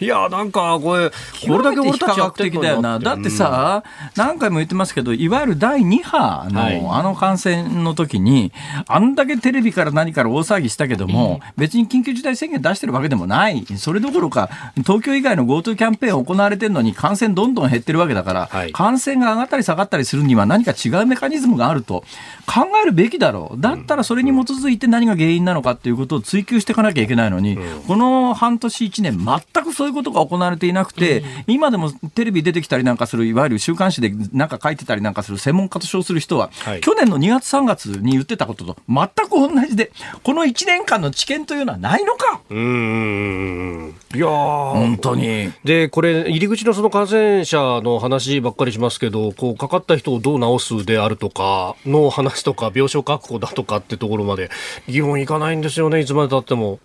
[0.00, 2.98] いや、なんか、これ、これだけ俺たちやってだよな。
[2.98, 3.82] だってさ、
[4.16, 8.52] 何回も言ってますけど、いわゆる第2波の、はいあの感染の時に、
[8.86, 13.64] あんだけテレビから何から大騒ぎしたけども、別に緊急事態宣言出してるわけでもない。
[13.76, 18.72] それどころか、東京以外の GoTo キャンペーン行われてるのに感染どんどん減ってるわけだから、はい。
[18.72, 22.04] 感染が上がったり下がったりするには何か違うメカニズムがあると。
[22.46, 23.60] 考えるべきだろう。
[23.60, 36.80] だったらそれに基づいて何が原因なのかっていうことを追求していかなきゃいけないのに、この半年1年全くそういうことが行われていなくて、今でもテレビ出てきたりなんかする、いわゆる週刊誌でなんか書いてたりなんかする専門家と称する人は、はい。
[36.80, 39.90] 去年の2月3月に言ってたことと全く同じで、
[40.22, 42.40] この1年間の知見というのはないのか？
[42.48, 45.52] うーんいや本当に。
[45.64, 54.50] で、これ、入り口のその感染者の話ばっかりしますけど、こう、かかった人をどう治すであるとか、の話とか、病床確保だとかってところまで、
[54.88, 56.78] 議論いかないんですよね、いつまでたっても。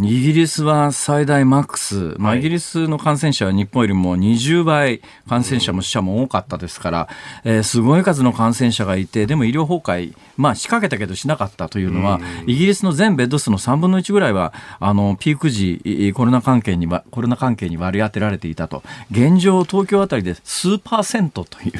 [0.00, 2.38] イギリスは最大マックス、まあ、はい。
[2.38, 5.02] イギリスの感染者は日本よりも20倍。
[5.28, 7.08] 感染者も死者も多かったですから、
[7.44, 18.82] えーすごい数の感染者がいて、でも医療崩壊、まあ仕掛けたけどしなかったというのは、イギリスの全ベッド数の3分の1ぐらいは、あの、ピーク時、いコロナ関係には、コロナ関係に割り当てられていたと。
[19.10, 21.72] 現状、東京あたりで数パーセントという。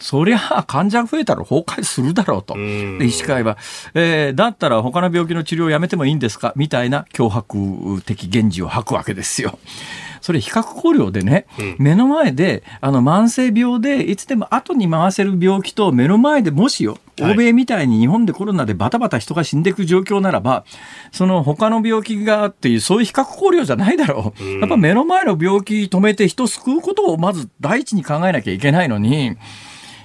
[0.00, 2.54] そりゃあ患者が増えたら崩壊するだろうと。
[2.54, 3.56] で医師会は、
[3.94, 6.52] えーだったら他の病気の治療をやめてもいいんですか？
[6.56, 9.58] みたいな脅迫的言辞を吐くわけですよ。
[10.22, 11.46] それ比較考慮でね、
[11.78, 20.64] 目の前で、あの、慢性病で、いつでも後に回せる病気と目の前でもしよ、はい欧米みたいに日本でコロナでバタバタ人が死んでいく状況ならば、
[21.10, 24.44] その他の病気がっていう、そういう比較考慮じゃないだろう。
[24.60, 29.36] やっぱ目の前の病気止めて人救うことをまず第一に考えなきゃいけないのに、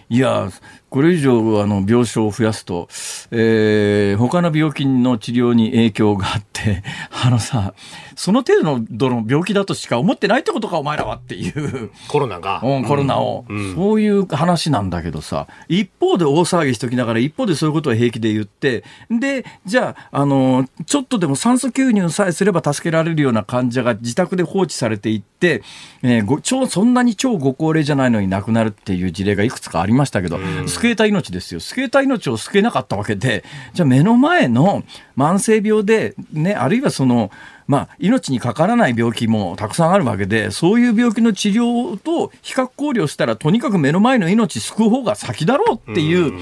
[0.09, 0.49] いや、
[0.95, 2.87] これ以上あの病床を増やすと、
[3.29, 7.73] えー、他の病気の治療に影響があって、 あのさ、
[8.15, 11.91] その程度のどの病気だとしか思ってないってことか、お前らはっていう。
[12.07, 12.61] コロナが。
[12.63, 25.61] うん、コロナを、うんそういう話なんだけどさ、一方で大騒ぎしときながら、一方でそういうことを平気で言って、で、じゃあ、あの、ちょっとでも酸素吸入さえすれば助けられるような患者が自宅で放置されていって、
[26.03, 30.39] えーご超そんなに超ご高齢じゃないのに亡くなるっていう事例がいくつかありましたけど、
[30.86, 31.59] 救えた命ですよ。
[31.59, 34.83] 救えた命を救えなかったわけで、じゃあ目の前の
[35.17, 37.31] 慢性病で、ね、あるいはその、
[37.67, 46.33] まあ、命にかからない病気もたくさんあるわけで、そういう病気の治療と比較考慮したら、とにかく目の前の命救う方が先だろうっていう、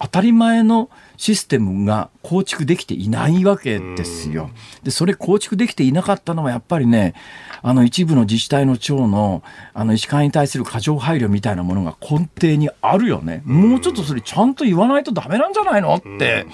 [0.00, 0.88] 当たり前の
[1.22, 4.50] システムが構築できていないわけですよ。
[4.82, 7.14] で、それ構築できていなかったのはやっぱりね、
[7.62, 13.40] あの一部の自治体の長の、あの医師会に対する過剰配慮みたいなものが根底にあるよね。
[13.44, 16.44] もうちょっとそれちゃんと言わないとダメなんじゃないのって。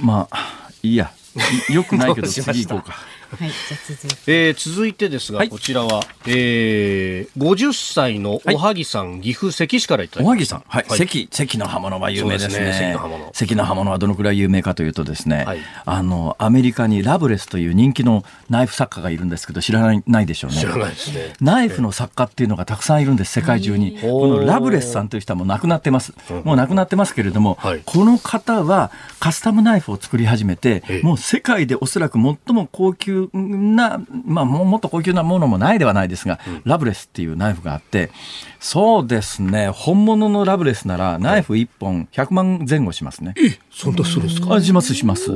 [0.00, 1.12] まあ、いいや。
[1.70, 2.96] よくないけど次行こうか。
[3.30, 4.16] はい、じゃあ続いて。
[4.26, 5.48] えー続いてですが、はい。
[5.48, 10.98] こちらは、えー、50歳のおはぎさん、岐阜関市からいただきおはぎさん、はい、はい。
[10.98, 12.54] 関、関の刃物は有名ですね。
[12.54, 12.72] すね。
[12.72, 13.30] 関の刃物。
[13.32, 15.58] 関の刃物はどのくらい有名かというとですね、はい。
[15.84, 20.56] あの、アメリカにラブレスという人気のナイフ作家がいるんですけど、知らないないでしょうね。
[20.56, 21.34] た知らないですね。
[21.40, 23.98] ナイフの作家っていうのがたくさんいるんです、世界中に。
[23.98, 24.00] ー。
[24.00, 26.12] このラブレスさんという人はもう亡くなってます。
[26.44, 27.82] もう亡くなってますけれども、はい。
[27.84, 38.10] この方はカスタムナイフを作り始めてええ、もう世界でおそらく最も高級な、まあももっと高級なものもないではないですが、ラブレスっていうナイフがあって、
[38.60, 43.34] そうですね、本物のラブレスならナイフ1本100万前後しますね。
[43.70, 44.54] そんなするんですか？
[44.54, 45.26] あしますします。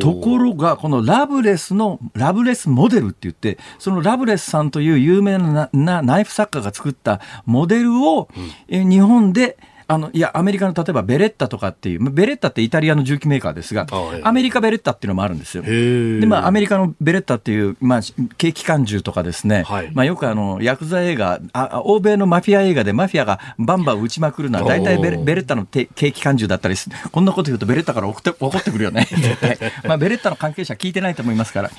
[0.00, 8.28] ところが、このラブレスの、ラブレスモデルって言って、そのラブレスさんという有名ななナイフ作家が作ったモデルを、
[8.68, 9.56] え日本で、
[9.86, 15.62] あの、いや、アメリカの例えばベレッタとかっていう、ベレッタってイタリアの銃器メーカーですがあはい、アメリカベレッタっていうのもあるんですよ。
[15.62, 16.20] ー。
[16.20, 18.00] で、まあ、アメリカのベレッタっていう、まあ、
[18.38, 19.90] 軽機関銃とかですね、はい。
[19.92, 29.06] まあ、よくあの、ヤクザ映画あ、欧米のマフィア映画でマフィアがバンバン撃ちまくるのは、大体ベレベレッタのて軽機関銃だったりすこんなこと言うとベレッタから怒って怒ってくるよね。
[29.84, 31.70] まあ、ベレッタの関係者聞いてないと思いますから。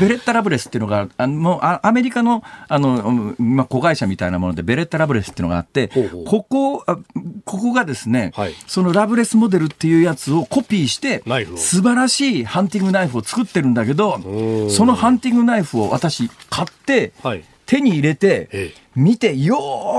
[0.00, 6.98] ベレッタラブレスっていうのが、あのもうあアメリカの、あの、うんまあ、子会社みたいなもので、ベレッタラブレスっていうのがあってほうほう、ここ、あ
[7.44, 8.54] ここがですね、はい。
[8.66, 11.22] そのラブレスモデルっていうやつをコピーして
[11.56, 17.44] 素晴らしいハンティングナイフを作ってるんだけどー、そのハンティングナイフを私買って、はい。
[17.66, 19.56] 手に入れてええ、見て、よ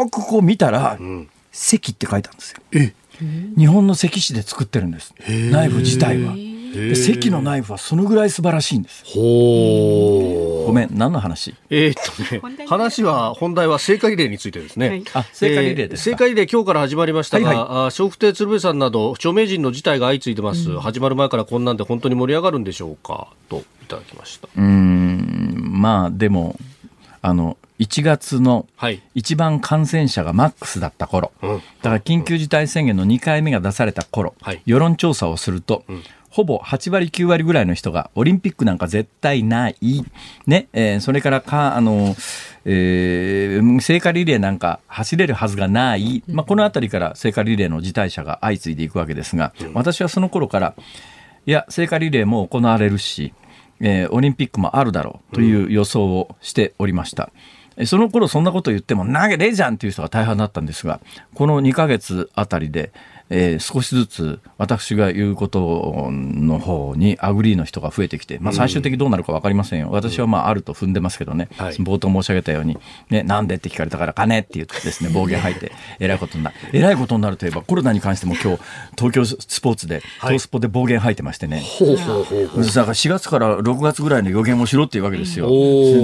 [0.07, 1.29] ーくこう見たら、ん。
[1.51, 2.61] 関って書いてあるんですよ。
[2.73, 2.93] え
[3.57, 5.13] 日本の関市で作ってるんです。
[5.51, 6.33] ナイフ自体は。
[6.73, 9.03] で関のナイフはそのぐらい素晴らしいんです。
[9.05, 11.55] ほーごめん、何の話？
[11.69, 14.89] えーっとね話は、本題は聖火リレーについてですね。
[14.89, 15.03] はい。
[15.13, 16.11] あ、聖火リレーですか？
[16.11, 17.61] えー聖火リレー今日から始まりましたが、はいあ
[17.93, 23.27] 笑福亭鶴瓶さんなど著名人の事態が相次いでます、始まる前からこんなんで本当に盛り上がるんでしょうか？
[23.49, 24.47] といただきました。
[24.55, 26.55] うーん、まあでも、
[27.21, 29.01] あの、1月のはい。
[29.15, 31.57] 一番感染者がマックスだった頃、うん。
[31.57, 34.61] だから緊急事態宣言の2回目が出された頃、はい。
[34.65, 35.83] 世論調査をすると、
[36.29, 39.75] ほぼ8割9割ぐらいの人がオリンピックなんか絶対ない、
[40.45, 42.15] ねえーそれからかあの、
[42.65, 50.75] えー聖火リレーなんか走れるはずがない、まあ、この辺りから聖火リレーの辞退者が相次いでいくわけですが、私はその頃から
[51.45, 53.33] いや聖火リレーも行われるし、
[53.79, 57.31] えーオリンピックもあるだろうという予想をしておりました。
[57.33, 60.99] えーその頃そんなこと言っても投げれじゃんっていう人が大半だったんですが、
[61.33, 62.91] この2ヶ月あたりで、
[63.29, 72.77] えー、少しずつ私が言うことの方に agree の人が増えてきて、まあ、最終的にどうなるか分かりませんよ、私はまああると踏んでますけどね、はい、冒頭申し上げたように、
[73.09, 78.61] ね、なんでって聞かれたから、金って言ってですね 暴言吐いて、えらいことになる、えらいことになるといえば、コロナに関しても今日
[78.97, 82.65] 東京スポーツで、東スポで暴言吐いてましてね、ほうほうほうほう。
[82.65, 85.47] だから4月から6月ぐらいの予言をしろっていうわけですよ、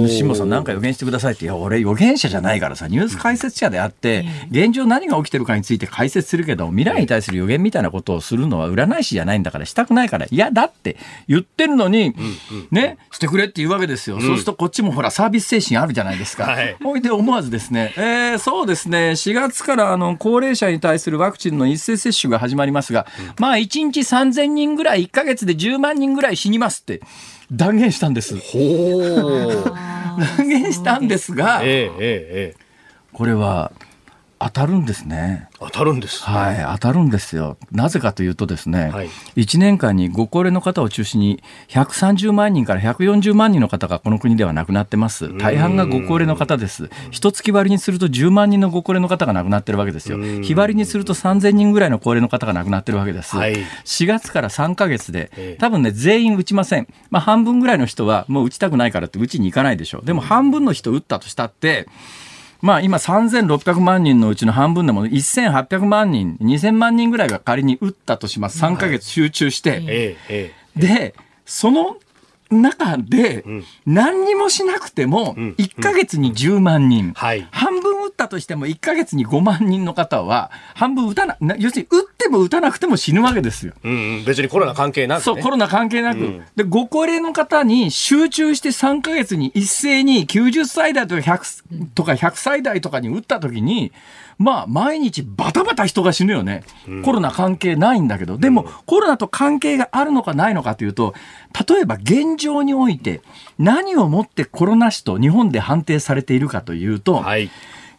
[0.08, 10.96] 辛坊さん、なんか予言してくださいって、いや、俺、予言者じゃないからさ、ニュース解説者であって、現状何が起きてるかについて解説するけど、未来に対する予言みたいなことをするのは占い師じゃないんだからしたくないから、いや、だって
[11.28, 12.14] 言ってるのに、
[12.70, 14.20] ね、してくれって言うわけですよ。
[14.20, 16.56] そうするとこっちもほら、サービス精神あるじゃないですか。
[16.82, 23.06] ほいで思わずですね、えー、そうですね、4月からあの、高齢者に対するワクチンの一斉接種が始まりますが、
[23.38, 27.00] まあ、1日3000人ぐらい、1か月で10万人ぐらい死にますって。
[27.52, 28.34] 断言したんです。
[30.16, 32.56] 断言したんですが、ええええ、
[33.12, 33.72] これは
[34.38, 35.48] 当たるんですね。
[35.58, 37.56] 当たるんです、ね、はい、当たるんですよ。
[37.72, 45.36] なぜかというとですね、はい、1年間にご高齢の方を中心に130万人から140万人の方がこの国では亡くなってます。
[45.38, 46.90] 大半がご高齢の方です。
[47.10, 50.18] 一月割にすると10万人のご高齢の方が亡くなってるわけですよ。
[50.18, 53.36] 日割りにすると3000人ぐらいの高齢の方が亡くなってるわけです。
[53.36, 56.88] はい、4月から3か月で、多分ね、全員打ちません。
[57.10, 60.04] まあ、半分ぐらいの人はもう打ちたくないからって打ちに行かないでしょう。
[60.04, 61.88] でも半分の人打ったとしたって、
[62.66, 68.60] まあ、今3600万人のうちの半分でも1800万人、2000万人ぐらいが仮に打ったとします。
[68.60, 70.16] 3ヶ月集中して。
[70.74, 71.14] で、
[71.44, 71.96] その
[72.50, 73.44] 中で
[73.86, 77.12] 何にもしなくても1か月に10万人、
[77.52, 77.75] 半
[78.16, 83.74] ったとしても1か月に5万人の方は半分打たな要するに打っても打たなくても死ぬわけですよ。
[83.84, 93.92] うん、別にコロナ関係なく、ね、そうコロナ関係なく、うん、でご高齢の方に集中して3か月に一斉に90歳代とか 100, とか100歳代とかに打った時に
[94.38, 96.62] まあ、毎日バタバタ人が死ぬよね。
[97.04, 101.14] コロナ関係ないんだけど、でも、コロナと関係があるのかないのかというと、
[101.66, 103.22] 例えば現状において、
[103.58, 107.50] 何をもってコロナ死と日本で判定されているかというと、はい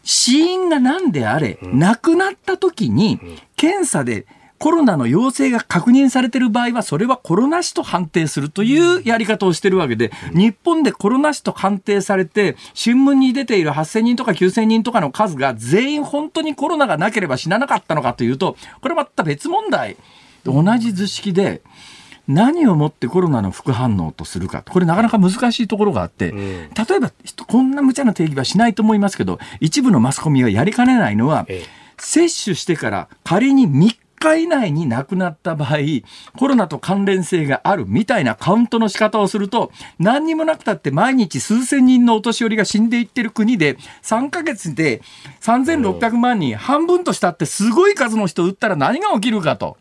[0.08, 3.20] 死因が何であれ、亡くなった時に、
[3.58, 4.26] 検査で
[4.58, 19.98] コロナの陽性が確認されている場合は、それはコロナ死と判定するというやり方をしているわけで、日本でコロナ死と判定されて、新聞に出ている8000人とか9000人とかの数が全員本当にコロナがなければ死ななかったのかというと、これまた別問題。
[20.46, 21.62] 同じ図式で、
[22.28, 24.64] 何をもってコロナの副反応とするか。
[24.68, 27.12] これなかなか難しいところがあって、例えば、
[27.48, 31.48] こんな無茶な定義はしないと思いますけど、一部のマスコミはやりかねないのは、
[31.98, 35.78] 接種してから仮に3日以内に亡くなった場合、
[36.38, 45.02] コロナと関連性があるみたいなカウントの仕方をすると、何にもなくたって毎日数千人のお年寄りが死んでいってる国で、3ヶ月で
[45.42, 49.78] 3600万人、半分としたってすごい数の人打ったら何が起きるかと。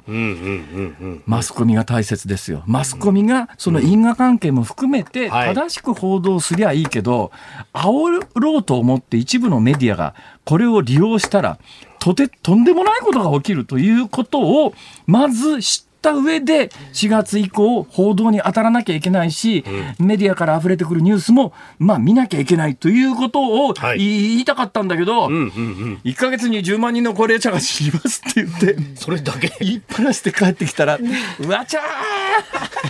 [1.26, 2.62] マスコミが大切ですよ。
[2.66, 7.32] マスコミがその因果関係も含めて正しく報道すりゃいいけど、
[7.72, 10.14] 煽ろうと思って一部のメディアが
[10.45, 11.59] これを利用したら、
[12.07, 14.75] とて、とんでもないことが起きるということを、
[15.09, 19.65] まず知った上で、4月以降、報道に当たらなきゃいけないし、
[19.99, 29.51] うん、メディアから溢れてくるニュースも、まあ見なきゃいけないということを言いたかったんだけど、1か月に10万人の高齢者が死にますって言って、それだけ？
[29.59, 31.01] 言いっぱなしで帰ってきたら、
[31.41, 31.81] うわちゃ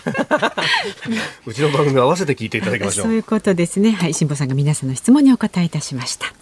[0.04, 0.52] ー
[1.46, 3.06] うちの番組合わせて聞いていただきましょう。
[3.06, 3.92] そういうことですね。
[3.92, 6.34] はい、辛坊さんが皆さんの質問にお答えいたしました。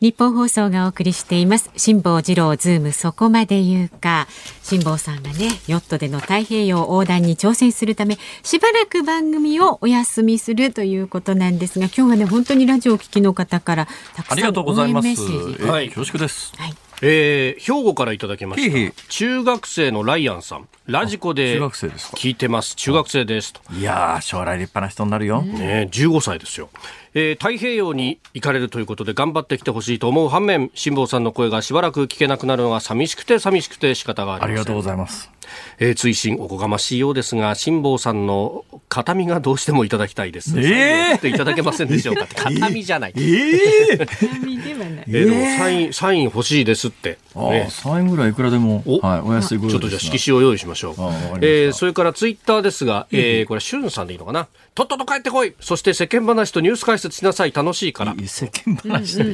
[0.00, 1.70] 日本放送がお送りしています。
[1.76, 4.26] 辛坊治郎ズームそこまで言うか。
[4.62, 15.62] 辛坊さんがねヨットでの太平洋横断に挑戦するためしばらく番組をお休みするということなんですが今日はね本当にラジオを聞きの方からたくさん応援メッセージ。
[15.64, 15.88] はい。
[15.88, 16.74] 恐縮です、はい。
[17.02, 19.02] えー、兵庫からいただきました。
[19.08, 20.68] 中学生のライアンさん。
[20.86, 22.74] ラジコで聞いてます。
[22.76, 23.60] 中学生ですと。
[23.74, 26.70] いや将来立派な人になるよ、ね、15歳ですよ
[27.18, 35.30] えー、太平洋に行かれるということで頑張ってきてほしいと思う反面辛坊さんの声がしばらく聞けなくなるのが寂しくて寂しくて仕方がありませんありがとうございます
[35.78, 40.58] えー、追伸おこがましいようですが辛坊さんの形見がどうしてもいただきたいです。
[40.58, 42.26] えー、いただけませんでしょうか。
[42.26, 43.12] 形見じゃない。
[43.14, 45.04] えー、形見ではない。
[45.06, 47.18] えー、サインサイン欲しいですって。
[47.36, 50.94] ね、サインぐらいいくらでもお,、はい、お安いちょっとじゃあ色紙を用意しましょう。
[51.40, 54.48] えー、それからツイッターですが、えー、これしゅんさんでいいのかな？
[54.76, 55.54] とっとと帰ってこい。
[55.58, 57.52] そして世間話とニュース解説しなさい。
[57.52, 58.14] 楽しいから。
[58.26, 59.24] 世間話、世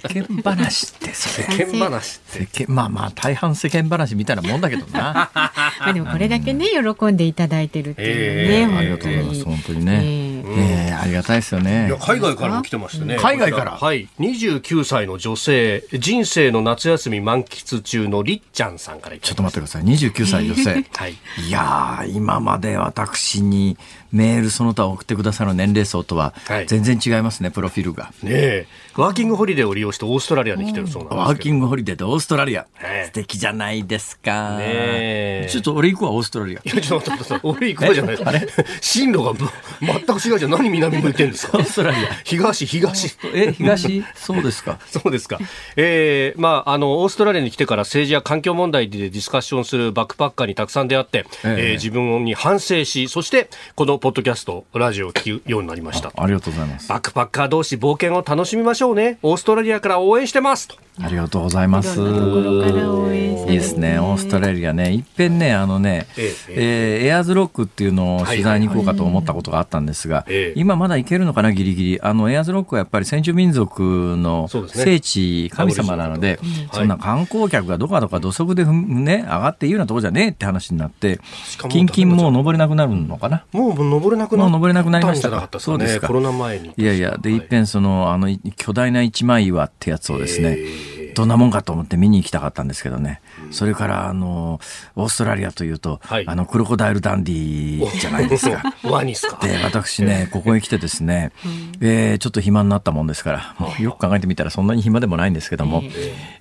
[0.00, 1.14] 間話って。
[1.14, 2.48] 世間話って。
[2.48, 5.30] 世間まあまあ大半世間話みたいなもんだけどな。
[5.32, 11.98] まあでもこれだけね喜んでいただいてるっていうね、えー、ありがとうございます本当にね、えー、えーありがたいですよねいや。
[11.98, 13.16] 海外からも来てましてね。
[13.16, 14.08] 海外からはい。
[14.18, 19.84] 29歳の女性、人生の夏休み満喫中のりっちゃんさんからちょっと待ってください。
[19.84, 20.84] 29歳女性。
[20.96, 21.16] はい。
[21.46, 23.76] いやー、今まで私に
[24.12, 28.12] メールその他送ってくださる年齢層とははい全然違いますね、プロフィールが。
[28.22, 28.66] ねえ。
[28.96, 31.18] ワーキングホリデーを利用してオーストラリアに来てるそうなんです。
[31.18, 32.66] ワーキングホリデーでオーストラリア。
[32.82, 34.56] ええ素敵じゃないですか。
[34.58, 36.60] ねえちょっと俺行くわ、オーストラリア。
[36.60, 37.40] いや、ちょっと待って。
[37.42, 38.64] 俺行こうじゃないですか。
[38.80, 39.46] 進路がぶ
[39.80, 40.50] 全く違うじゃん。
[40.50, 41.58] 何南向いてんですか？
[41.58, 42.00] オーストラリア。
[42.24, 43.16] 東、東。
[43.34, 44.04] え、東？
[44.14, 44.78] そうですか。
[44.90, 45.38] そうですか。
[45.76, 56.10] えー、まあ、あの、オーストラリアに来てから政治や環境問題でディスカッションするバックパッカーにたくさん出会って、えええー自分に反省し、そして、このポッドキャスト、ラジオを聞くようになりました。
[56.16, 56.88] ありがとうございます。
[56.88, 59.18] バックパッカー同士冒険を楽しみましょうね。
[59.22, 60.76] オーストラリアから応援してますと。
[60.98, 62.00] ありがとうございます。
[62.00, 63.98] いいいですね。
[63.98, 64.94] オーストラリアね。
[64.94, 72.00] いっぺんね、あのね、ええーエアーズロックっていうのを取材に行こうかと思ったことがあったんですがええ、今まだ行けるのかな、ギリギリ。
[72.00, 81.20] あの、エアーズロックはやっぱり先住民族の聖地、神様なのでうん、そんな観光客がどかどか土足でふんね、上がっていいようなとこじゃねえって話になって
[81.68, 83.44] キンキンもう登れなくなるのかな？
[83.52, 86.72] もう登れなくなもう登れなくなりましたかったんじゃなかったですそうですかコロナ前に。
[86.74, 93.22] いやいや、で、いっぺんその、あの、い巨大な一枚岩ってやつをですね、えどんなもんかと思って見に行きたかったんですけどね。
[93.50, 94.60] それから、あの、
[94.96, 98.74] オーストラリアというと、はいあの、クロコダイルダンディじゃないですか。
[98.82, 99.38] ーワニっすか？
[99.46, 101.32] で、私ね、ここへ来てですね、
[101.80, 105.82] えーちょっと暇になったもんですから、もうよく考えてみたらそんなに暇でもないんですけども、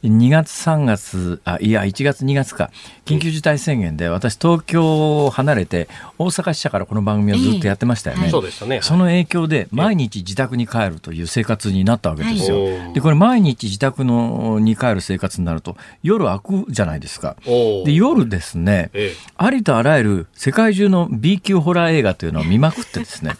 [0.08, 2.72] 2月3月、あ、いや、1月2月か、
[3.06, 5.88] 緊急事態宣言で私東京を離れて、
[6.18, 8.30] 大阪支社からこの番組をずっとやってましたよね。
[8.30, 8.80] そうでしたね。
[8.82, 12.64] その影響で毎日自宅に帰るという生活になったわけですよ。
[12.64, 17.36] はいで、これ毎日自宅のに帰る生活になると夜開くじゃないですか。
[17.46, 23.34] で、夜ですね、ええありとあらゆる世界中の B 級ホラー映画というのを見まくってですね、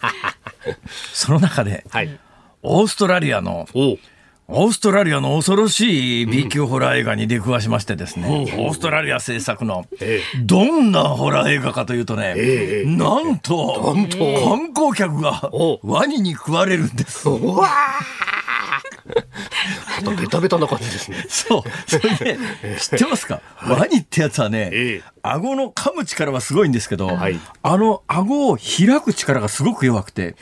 [1.12, 2.18] その中で、はい。
[2.62, 3.66] オーストラリアの、
[4.48, 14.18] オーストラリアの恐ろしい B 級ホラー映画に出くわしましてですね、オーストラリア制作の、えどんなホラー映画かというとね、ええなんと、なんと。
[14.18, 15.80] 観光客がお。
[15.82, 17.28] ワニに食われるんです。
[17.28, 18.26] うわー。
[20.20, 21.24] ベタベタな感じですね。
[21.28, 21.90] そう。
[21.90, 22.38] それで、
[22.78, 30.36] 知ってますか、ワニってやつはね、ええ顎の噛む力はすごいんですけど、はいあの顎を開く力がすごく弱くて、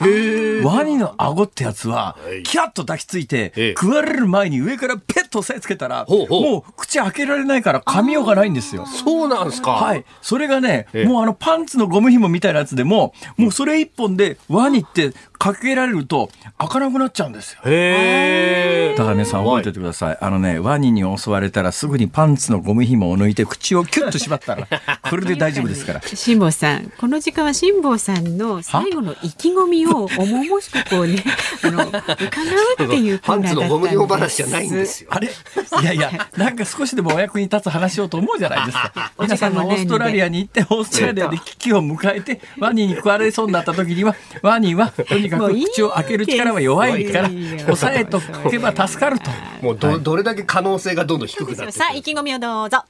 [0.63, 8.87] ワニの顎ってやつははい、キャッと抱きついて、ええ食われる前に上からペッと押さえつけたら、もう口開けられないから噛みようがないんですよ。
[8.87, 9.73] そうなんですか。
[9.73, 10.05] はい。
[10.23, 17.61] それがね、ええもうあのパンツのゴム紐みたいなやつでも、もうそれ一本でワニってかけられると開かなくなっちゃうんですよ。
[17.65, 18.95] へえ。
[18.97, 20.19] だから皆さん覚えておいてください。
[20.21, 24.69] あのね、ワニに襲われたらすぐにパンツのゴム紐を抜いて口をキュッと縛ったら、
[25.09, 26.03] これで大丈夫ですから。
[26.03, 31.23] 辛坊さん、この時間は辛坊さんの最後の意気込みを重々しくこうね、
[31.63, 35.11] あの伺うっていうコパンツーナーだったんのゴム紐話じゃないんですよ。
[35.11, 39.13] あれいやいや、なんか少しでもお役に立つ話しようと思うじゃないですか。
[39.19, 48.21] 皆さんのでがオーストラリアに行って、オーストラリアで危機を迎えて、ワニに食われそうになった時には、ワニはとにかく口を開ける力は弱いから、もういいよ押さえと
[48.51, 49.31] けば助かると。
[49.63, 52.85] もうど、どれだけ可能性がどんどん低くなってくるさあ意気込みをどうぞ。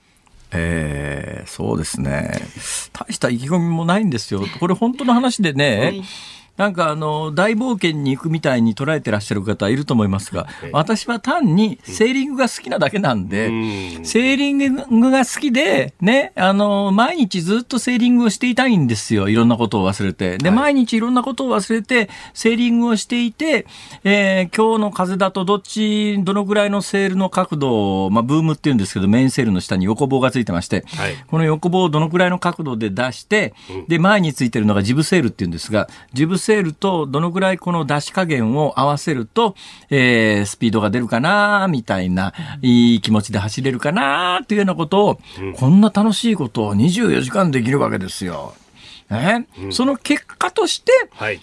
[0.54, 2.32] えーそうですね。
[2.92, 4.42] 大した意気込みもないんですよ。
[4.58, 6.02] これ本当の話でね、はい
[6.56, 14.04] なんかあの、大冒険に行くみたいに捉えてらっしゃる方いると思いますが、私は単にセーリングが好きなだけなんで、うん。
[14.04, 14.58] セーリン
[15.00, 19.28] グが好きで、ね、あの、毎日ずっとセーリングをしていたいんですよ。
[19.28, 20.38] いろんなことを忘れて。
[20.38, 20.58] で、はい。
[20.58, 23.66] 毎日いろんなことを忘れて、セーリングをしていて、
[24.04, 31.16] えー今日の風だとどっち、どのぐらいのセールの角度を、まあ、ブームって言うんですけど、メインセールの下に横棒がついてまして、はい。
[31.26, 33.54] この横棒をどのくらいの角度で出して、
[33.88, 39.54] で、前についてるのがジブセールって言うんですが、ジブセールとどのくらいこの出し加減を合わせると、
[39.88, 45.20] えースピードが出るかな、みたいな、いい気持ちで走れるかな、っていうようなことを、
[45.56, 48.54] こんな楽しいことを24時間できるわけですよ。
[49.10, 50.92] ね、うん、その結果として、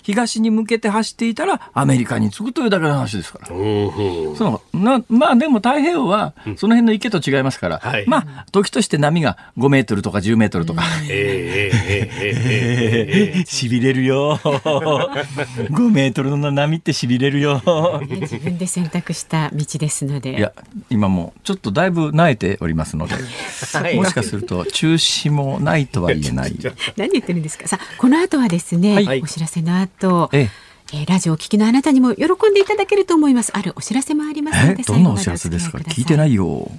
[0.03, 10.83] 東に向けて走っていたらアメリカに着くというだけの話ですから、うん、そのなまあでも太平洋はその辺の池と違いますから、うん、まあ時として波が5メートルとか10メートルとか、
[13.45, 14.39] しびれるよ。
[14.41, 17.61] 5メートルの波ってしびれるよ。
[18.09, 20.37] 自分で選択した道ですので。
[20.37, 20.53] いや
[20.89, 23.15] 今もちょっとだいぶ慣れておりますので、
[23.73, 26.55] はい、もしかすると中止もないとは言えない。
[26.95, 27.67] 何言ってるんですか。
[27.67, 29.21] さあこの後はですね、はい。
[29.21, 30.49] お知らせの後、え
[30.91, 30.97] え。
[30.97, 33.51] ーラジオをお聞きのあなたにも喜んでいただけると思います。
[33.55, 34.83] あるお知らせもありますので、え？
[34.83, 35.77] どんなお知らせですか？
[35.77, 36.69] 聞いてないいよ。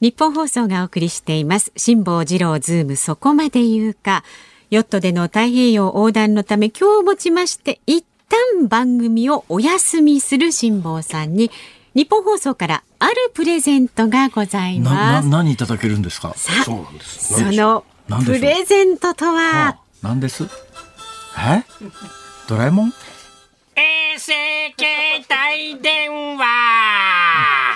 [0.00, 1.72] 日本放送がお送りしています。
[1.76, 4.22] 辛坊治郎ズームそこまで言うか。
[4.70, 11.50] ヨットでの太平洋横断のため今日をもちまして一旦番組をお休みする辛坊さんに
[11.98, 15.26] 日本放送からあるプレゼントがございます。
[15.28, 16.32] 何いただけるんですか？
[16.36, 17.34] そうなんです。
[17.34, 17.84] その
[18.24, 19.80] プレゼントとは？
[20.00, 20.44] 何です？
[21.36, 21.64] え？
[22.48, 22.92] ドラえもん？
[23.78, 24.32] 衛星
[24.76, 26.44] 携帯電話。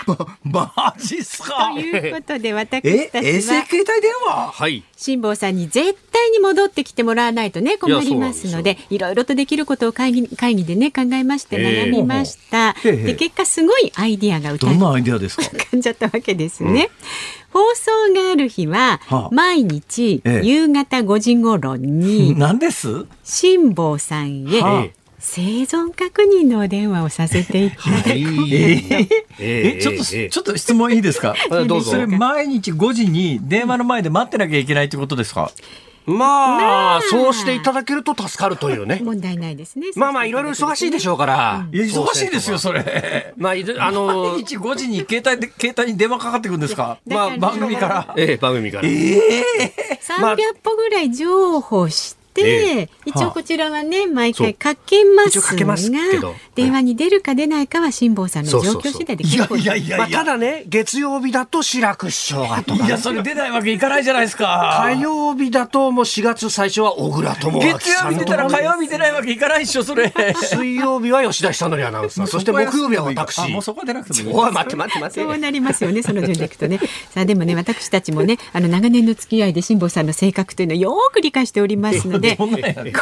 [0.42, 1.70] マジっすか？
[1.72, 3.86] ということで私たちは衛星携帯電
[4.26, 4.50] 話？
[4.52, 4.82] はい。
[4.96, 15.42] 辛坊さんに絶対に戻ってきてもらわないとね困りますのでいろいろとできることを会議会議でね考えまして悩みました、えー、で結果すごいアイディアがどんなアイディアですか？
[15.44, 16.90] 浮かんじゃったわけですね、
[17.54, 19.00] うん、放送がある日は、
[19.32, 23.06] 毎日、夕方5時頃に 何です？
[23.24, 29.08] 辛坊さんへ、はあ生存確認のお電話をさせていただく、えー、
[29.38, 31.34] えちょっと、ちょっと質問いいですか？
[31.66, 35.52] どうぞそれ毎日5時に電話の前で待ってなきゃいけないってことですか
[36.04, 36.18] まあ、
[36.58, 39.00] まあ、そうしていただけると助かるというね。
[39.04, 39.86] 問題ないですね。
[39.94, 41.66] まあまあ、いろいろ忙しいでしょうから。
[41.72, 43.32] うん、忙しいですよ、それ。
[43.36, 46.98] まあ、あの毎日5時に携帯で、携帯に電話かかってくるんですか？
[47.06, 48.14] まあ、番組から。
[48.16, 48.88] ええ、番組から。
[48.88, 50.14] ええー。
[50.18, 55.40] 300歩ぐらい情報して、え一応こちらはね毎回かけます
[55.90, 55.98] が
[56.54, 64.82] 電話に出るか出ないかは辛坊さんの状況次第で結構いやいやいや、ただね月曜日だと志らく師匠がとか、いやそれ出ないわけいかないじゃないですか。
[64.84, 70.12] 火曜日だともう4月最初は小倉智明月曜日出たら火曜日出ないわけいかないでしょそれ。
[70.36, 72.26] 水曜日は吉田久典アナウンサー。
[72.26, 73.50] そして木曜日は私。
[73.50, 74.52] もうそこ出なくてもいい。
[74.52, 75.28] 待って待って待って。
[75.28, 76.78] そうなりますよねその順でいくとね。
[77.10, 82.46] さあでもね私たちもねあの長年の付き合いで辛坊さんの性格というのをよく理解しておりますので こ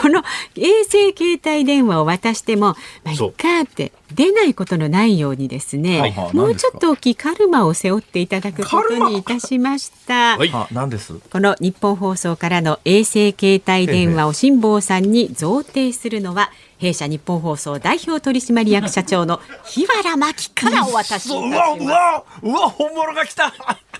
[0.08, 0.22] の
[0.56, 10.36] 衛星携帯電話を渡しても、まあ、いっかって出ないことのないようにですね、はいはい、もうちょっと大きいカルマを背負っていただくことにいたしました。
[10.36, 11.14] はい、何です？
[11.14, 21.34] この日本放送からの衛星携帯電話を辛坊さんに贈呈するのは、弊社日本放送代表取締役社長の日原真紀からお渡しいたします。
[21.34, 23.52] うわうわうわ本物が来た。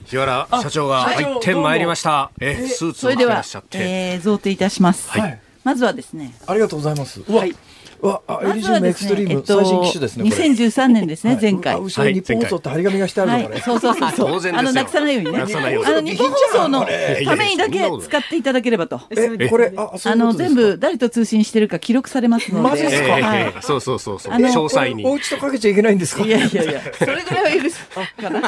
[0.07, 2.31] 日原社長が入ってまいりました。
[2.41, 3.79] えスーツを着てらっしゃって。
[3.79, 5.11] えー、贈呈いたします。
[5.11, 5.41] はい。
[5.63, 6.35] まずはですね。
[6.47, 7.21] ありがとうございます。
[7.31, 7.55] はい。
[8.03, 10.25] わ、あ、エリジウムエクストリーム、最新機種ですね。
[10.25, 11.77] 2013年ですね、前回。
[11.77, 13.59] 後ろに日本放送って張り紙がしてあるの。
[13.61, 14.53] そうそうそう。
[14.55, 15.39] あの、なくさないようにね。
[15.39, 16.87] あの、日本放送の
[17.25, 19.01] ためにだけ使っていただければと。
[19.11, 22.69] え、これ、あ、あの、全部誰と通信してるか記録されますので。
[22.71, 23.13] マジですか？
[23.13, 23.55] はい。
[23.61, 24.33] そうそうそうそう。
[24.33, 25.05] 詳細に。
[25.07, 26.25] お家とかけちゃいけないんですか？
[26.25, 28.39] いやいやいや、それぐらいは許すかな。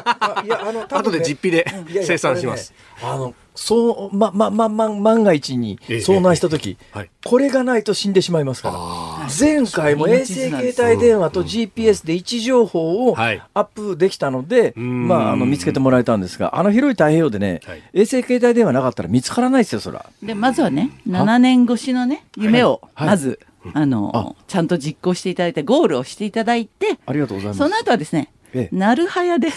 [0.44, 1.66] いや、あの、後で実費で
[2.04, 2.72] 生産します。
[3.02, 6.76] あの、そう、ま、ま、ま、ま、万が一に遭難した時、
[7.24, 9.28] これがないと死んでしまいますから。
[9.38, 20.06] 前回も衛星携帯電話と GPS で位置情報をアップできたので、まあ、あの、見つけてもらえたんですが、あの広い太平洋でね、はい、衛星携帯電話なかったら見つからないですよ、そら。
[20.20, 23.38] で、まずはね、7年越しのね、夢を、まず、
[23.74, 27.58] あの、ちゃんと実行していただいて、ゴールをしていただいて、ありがとうございます。
[27.58, 28.28] その後はですね、
[28.70, 29.48] なるはやで。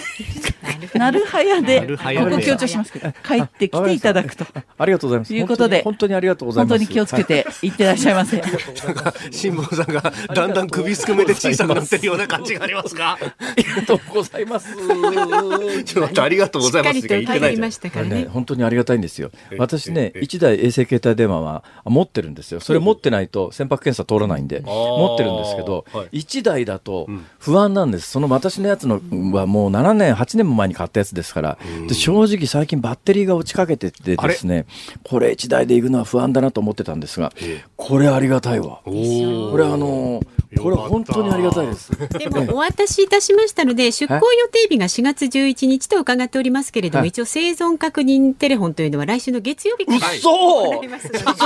[0.93, 1.81] なるはやで。
[1.81, 4.45] ここ強調しますけど帰ってきていただくと
[4.77, 5.35] ありがとうございます。
[5.35, 5.83] いうことで。
[5.83, 6.79] 本当にありがとうございます。
[6.79, 8.41] 本当に気をつけていってらっしゃいませ。
[9.31, 13.13] 辛坊さんがだんだん首すくめで小さくなってるような感じがありますが。
[13.13, 13.17] あ
[13.55, 14.75] りがとうございます。
[15.85, 17.01] ちょっとありがとうございます。
[17.01, 18.27] しか言ってないましたからね。
[18.31, 19.31] 本当にありがたいんですよ。
[19.57, 22.59] 私ね一台衛星携帯電話は持ってるんですよ。
[22.59, 27.07] それ持ってないと船舶検査通らないんで持ってるんですけど一台だと
[27.39, 28.09] 不安なんです。
[28.09, 29.01] その私のやつの
[29.33, 31.57] はもうもう7年、8年も前に買ったやつですから、
[31.87, 34.65] で正直最近バッテリーが落ちかけててですね、
[35.03, 37.31] これ1台で行くのは不安だなと思ってたんですが、
[37.75, 38.79] これありがたいわ。
[38.85, 38.91] こ
[39.57, 40.21] れあの
[40.61, 41.91] これ本当にありがたいです。
[42.17, 50.73] でもお渡しいたしましたので、出航予定日が4月11日と伺っておりますけれども、一応生存確認テレフォンというのは来週の月曜日から嘘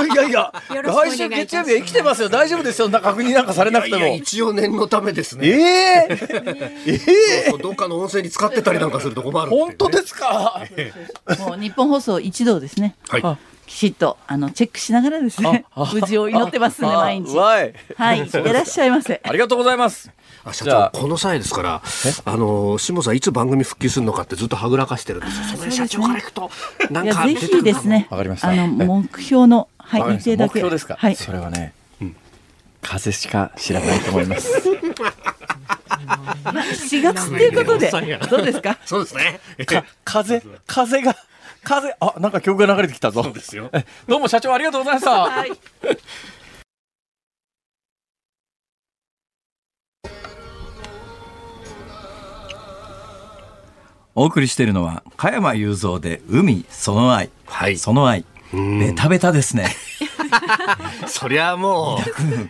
[0.04, 2.28] いやいや、来週月曜日は生きてますよ。
[2.28, 2.88] 大丈夫ですよ。
[2.88, 4.06] 確認なんかされなくても。
[4.14, 5.48] 一応念のためですね。
[5.48, 5.52] え
[6.10, 6.18] え。
[6.86, 7.00] ええ
[7.62, 10.62] どっかの温泉に使ってたりなんかすると困る、本当ですか？
[11.46, 12.96] もう日本放送一同ですね。
[13.08, 13.22] はい。
[13.66, 15.64] きちっとあのチェックしながらですね。
[15.92, 17.36] 無事を祈ってますね毎日。
[17.36, 17.72] はい。
[18.28, 19.20] いらっしゃいませ。
[19.24, 20.10] ありがとうございます。
[20.44, 21.82] あ社長この際ですから
[22.24, 25.58] あの下さんいつ番組復帰するのかってずっとはぐらかしてるんですよ。
[25.58, 26.50] それ社長からいくと
[26.90, 28.08] なんかぜひですね。
[28.10, 28.16] あ
[28.56, 30.54] の目標のはい日程だけ。
[30.54, 30.96] 目標ですか？
[30.98, 31.14] はい。
[31.14, 31.72] それはね、
[32.82, 34.50] 風しか知らないと思います
[35.90, 38.78] 4月っていうことでどうですか？
[38.84, 39.40] そうですね
[40.04, 41.16] 風風が
[41.62, 43.22] 風、あ、なんか曲が流れてきたぞ。
[43.22, 43.70] そうですよ。
[44.08, 45.10] どうも社長ありがとうございました。
[45.10, 45.50] はい。
[54.14, 59.68] お送りしているのは加山雄三で海その愛、はい、その愛ベタベタですね。
[61.06, 62.00] そりゃもう、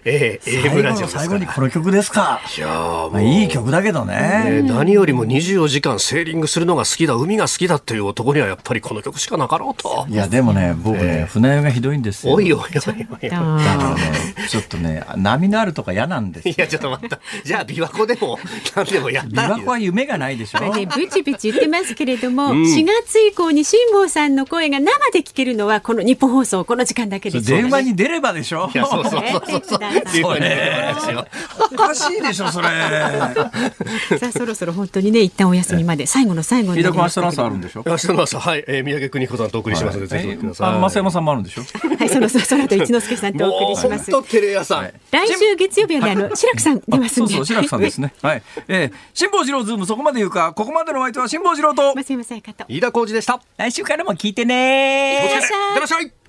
[0.05, 2.41] ええ、AM ラジオ最後にこの曲ですか。
[2.57, 2.69] いや
[3.13, 10.07] まあ、いい曲だけどね、ね、何よりも24時間セーリングするのが好きだ、海が好きだっていう男にはやっぱりこの曲しかなかろうと。
[10.09, 12.35] いや、でもね、僕ね、えー、船酔いがひどいんですよ。
[12.35, 13.31] おいおいおいおい。
[13.31, 14.01] だからね、
[14.49, 17.21] ちょっとね、波のあるとか嫌なんですいや、ちょっと待った。
[17.45, 18.39] じゃあ、琵琶湖でも、
[18.75, 20.61] 何でもやった琵琶湖は夢がないでしょ。
[20.61, 27.47] ね、ブチブチ言ってますけれども、うん、4月以降に辛坊さんの声が生で聞けるのは、この日本放送、この時間だけです。
[27.47, 28.71] 電話に出ればでしょ？
[28.75, 29.79] いや、そうそうそうそうそう。
[31.73, 32.69] おかしいでしょ、それ。
[34.19, 36.83] さあ、そろそろ本当にね、一旦お休みまで、最後の最後に。
[36.83, 37.83] 明日の朝あるんでしょ？
[37.87, 40.81] 明日の朝、はい、えー、宮城邦子さんとお送りしますので、ぜひください。
[40.81, 41.63] 増山さんもあるんでしょ？
[41.99, 44.11] はい、その、その後、一之輔さんとお送りします。
[44.11, 44.83] 本当テレ朝。
[45.11, 47.35] 来週月曜日はね、あの、白くさん出ますんで。
[47.35, 48.13] そうそう、白くさんですね。
[48.23, 48.43] はい。
[48.69, 51.95] えー、辛坊治郎ズーム、そこまで言うか、ここまでのお相手は辛坊治郎と。
[51.95, 52.65] 増山さやかと。
[52.69, 53.41] 飯田浩二でした。
[53.57, 55.35] 来週からも聞いてねいって
[55.81, 56.20] らっしゃい。